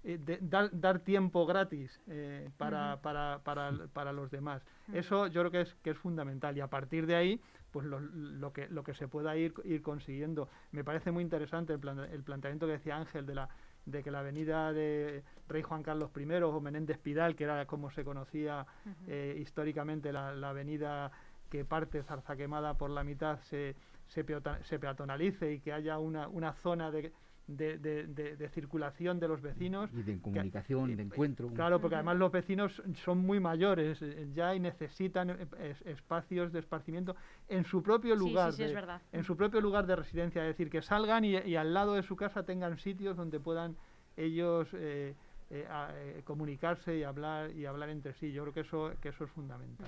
eh, 0.04 0.40
dar, 0.42 1.00
tiempo 1.00 1.46
gratis 1.46 2.02
eh, 2.08 2.50
para, 2.58 3.02
para, 3.02 3.40
para, 3.44 3.72
para, 3.94 4.12
los 4.14 4.32
demás. 4.32 4.66
Eso 4.94 5.28
yo 5.28 5.42
creo 5.42 5.52
que 5.52 5.62
es, 5.62 5.76
que 5.76 5.92
es 5.92 5.98
fundamental 5.98 6.58
y 6.58 6.62
a 6.62 6.68
partir 6.68 7.06
de 7.06 7.16
ahí 7.16 7.42
pues 7.72 7.86
lo, 7.86 8.00
lo, 8.00 8.54
que, 8.54 8.70
lo 8.70 8.84
que 8.84 8.94
se 8.94 9.08
pueda 9.08 9.36
ir, 9.36 9.54
ir 9.64 9.82
consiguiendo. 9.82 10.50
Me 10.72 10.84
parece 10.84 11.12
muy 11.12 11.24
interesante 11.24 11.74
el, 11.74 11.80
plan, 11.80 12.00
el 12.00 12.24
planteamiento 12.24 12.66
que 12.66 12.74
decía 12.74 12.98
Ángel 12.98 13.26
de 13.26 13.36
la 13.36 13.50
de 13.86 14.02
que 14.02 14.10
la 14.10 14.22
avenida 14.22 14.74
de 14.74 15.24
Rey 15.48 15.62
Juan 15.62 15.84
Carlos 15.84 16.10
I 16.18 16.42
o 16.42 16.60
Menéndez 16.60 16.98
Pidal, 16.98 17.36
que 17.36 17.44
era 17.44 17.68
como 17.68 17.92
se 17.92 18.04
conocía 18.04 18.66
históricamente 19.38 20.12
la, 20.12 20.34
la, 20.34 20.50
avenida 20.50 21.12
que 21.50 21.66
parte 21.66 22.04
Zarza 22.04 22.36
Quemada 22.36 22.76
por 22.76 22.90
la 22.90 23.04
mitad 23.04 23.40
se, 23.42 23.76
se, 24.08 24.24
peatonalice 24.24 25.54
y 25.54 25.60
que 25.60 25.74
haya 25.74 26.00
una, 26.00 26.28
una 26.28 26.54
zona 26.54 26.92
de, 26.92 27.12
de, 27.48 27.78
de, 28.38 28.50
circulación 28.50 29.20
de 29.20 29.28
los 29.28 29.42
vecinos. 29.42 29.90
Y 29.94 30.04
de 30.04 30.20
comunicación, 30.20 30.90
y 30.90 30.96
de 30.96 31.04
encuentro. 31.04 31.50
Claro, 31.50 31.80
porque 31.80 31.96
además 31.96 32.18
los 32.18 32.32
vecinos 32.32 32.82
son 33.04 33.20
muy 33.20 33.40
mayores 33.40 34.02
eh, 34.02 34.30
ya 34.34 34.56
y 34.56 34.60
necesitan 34.60 35.30
eh, 35.30 35.76
espacios 35.86 36.52
de 36.52 36.60
esparcimiento 36.60 37.16
en 37.48 37.66
su 37.66 37.84
propio 37.84 38.16
lugar, 38.16 38.54
en 39.12 39.24
su 39.24 39.38
propio 39.38 39.62
lugar 39.62 39.86
de 39.86 39.96
residencia, 39.96 40.42
es 40.42 40.50
decir, 40.50 40.70
que 40.70 40.82
salgan 40.82 41.24
y, 41.26 41.56
al 41.56 41.74
lado 41.74 41.94
de 41.94 42.04
su 42.04 42.16
casa 42.16 42.44
tengan 42.44 42.78
sitios 42.78 43.16
donde 43.16 43.40
puedan 43.40 43.76
ellos 44.18 44.68
eh, 44.74 45.14
comunicarse 46.24 46.98
y 46.98 47.04
hablar 47.04 47.52
y 47.52 47.66
hablar 47.66 47.90
entre 47.90 48.14
sí. 48.14 48.32
Yo 48.32 48.44
creo 48.44 48.54
que 48.54 48.62
eso 48.62 48.92
que 49.02 49.10
eso 49.10 49.26
es 49.26 49.32
fundamental. 49.32 49.88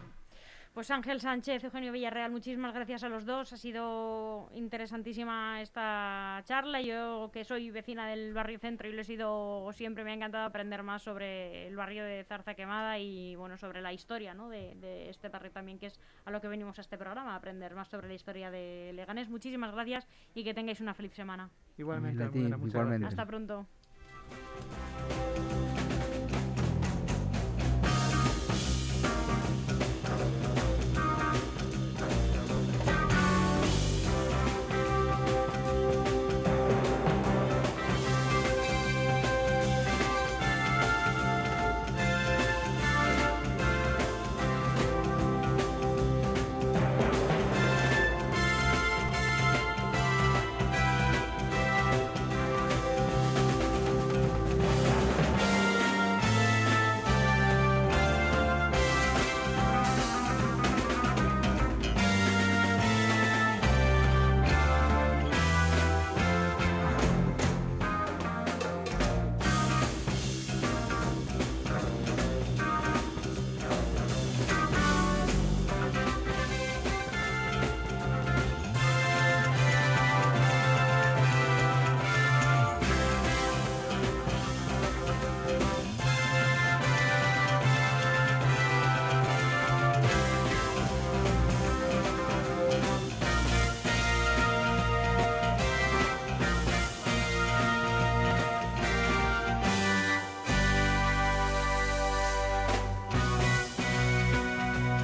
Pues 0.77 0.91
Ángel 0.91 1.19
Sánchez, 1.19 1.63
Eugenio 1.63 1.91
Villarreal, 1.91 2.29
muchísimas 2.29 2.71
gracias 2.71 3.03
a 3.03 3.09
los 3.09 3.25
dos. 3.25 3.51
Ha 3.51 3.57
sido 3.57 4.47
interesantísima 4.53 5.59
esta 5.59 6.43
charla. 6.43 6.79
Yo, 6.81 7.31
que 7.33 7.43
soy 7.45 7.71
vecina 7.71 8.07
del 8.07 8.31
barrio 8.31 8.59
centro 8.59 8.87
y 8.87 8.93
lo 8.93 9.01
he 9.01 9.03
sido 9.03 9.71
siempre, 9.73 10.03
me 10.03 10.11
ha 10.11 10.13
encantado 10.13 10.45
aprender 10.45 10.83
más 10.83 11.01
sobre 11.01 11.65
el 11.65 11.75
barrio 11.75 12.03
de 12.03 12.23
Zarza 12.25 12.53
Quemada 12.53 12.99
y 12.99 13.35
bueno, 13.35 13.57
sobre 13.57 13.81
la 13.81 13.91
historia 13.91 14.35
¿no? 14.35 14.49
de, 14.49 15.09
este 15.09 15.29
barrio 15.29 15.49
también, 15.49 15.79
que 15.79 15.87
es 15.87 15.99
a 16.25 16.29
lo 16.29 16.41
que 16.41 16.47
venimos 16.47 16.77
a 16.77 16.81
este 16.81 16.99
programa, 16.99 17.33
aprender 17.33 17.73
más 17.73 17.87
sobre 17.87 18.07
la 18.07 18.13
historia 18.13 18.51
de 18.51 18.91
Leganés. 18.93 19.29
Muchísimas 19.29 19.73
gracias 19.73 20.07
y 20.35 20.43
que 20.43 20.53
tengáis 20.53 20.79
una 20.79 20.93
feliz 20.93 21.15
semana. 21.15 21.49
Igualmente, 21.79 22.29
igualmente. 22.35 23.07
Hasta 23.07 23.25
pronto. 23.25 23.65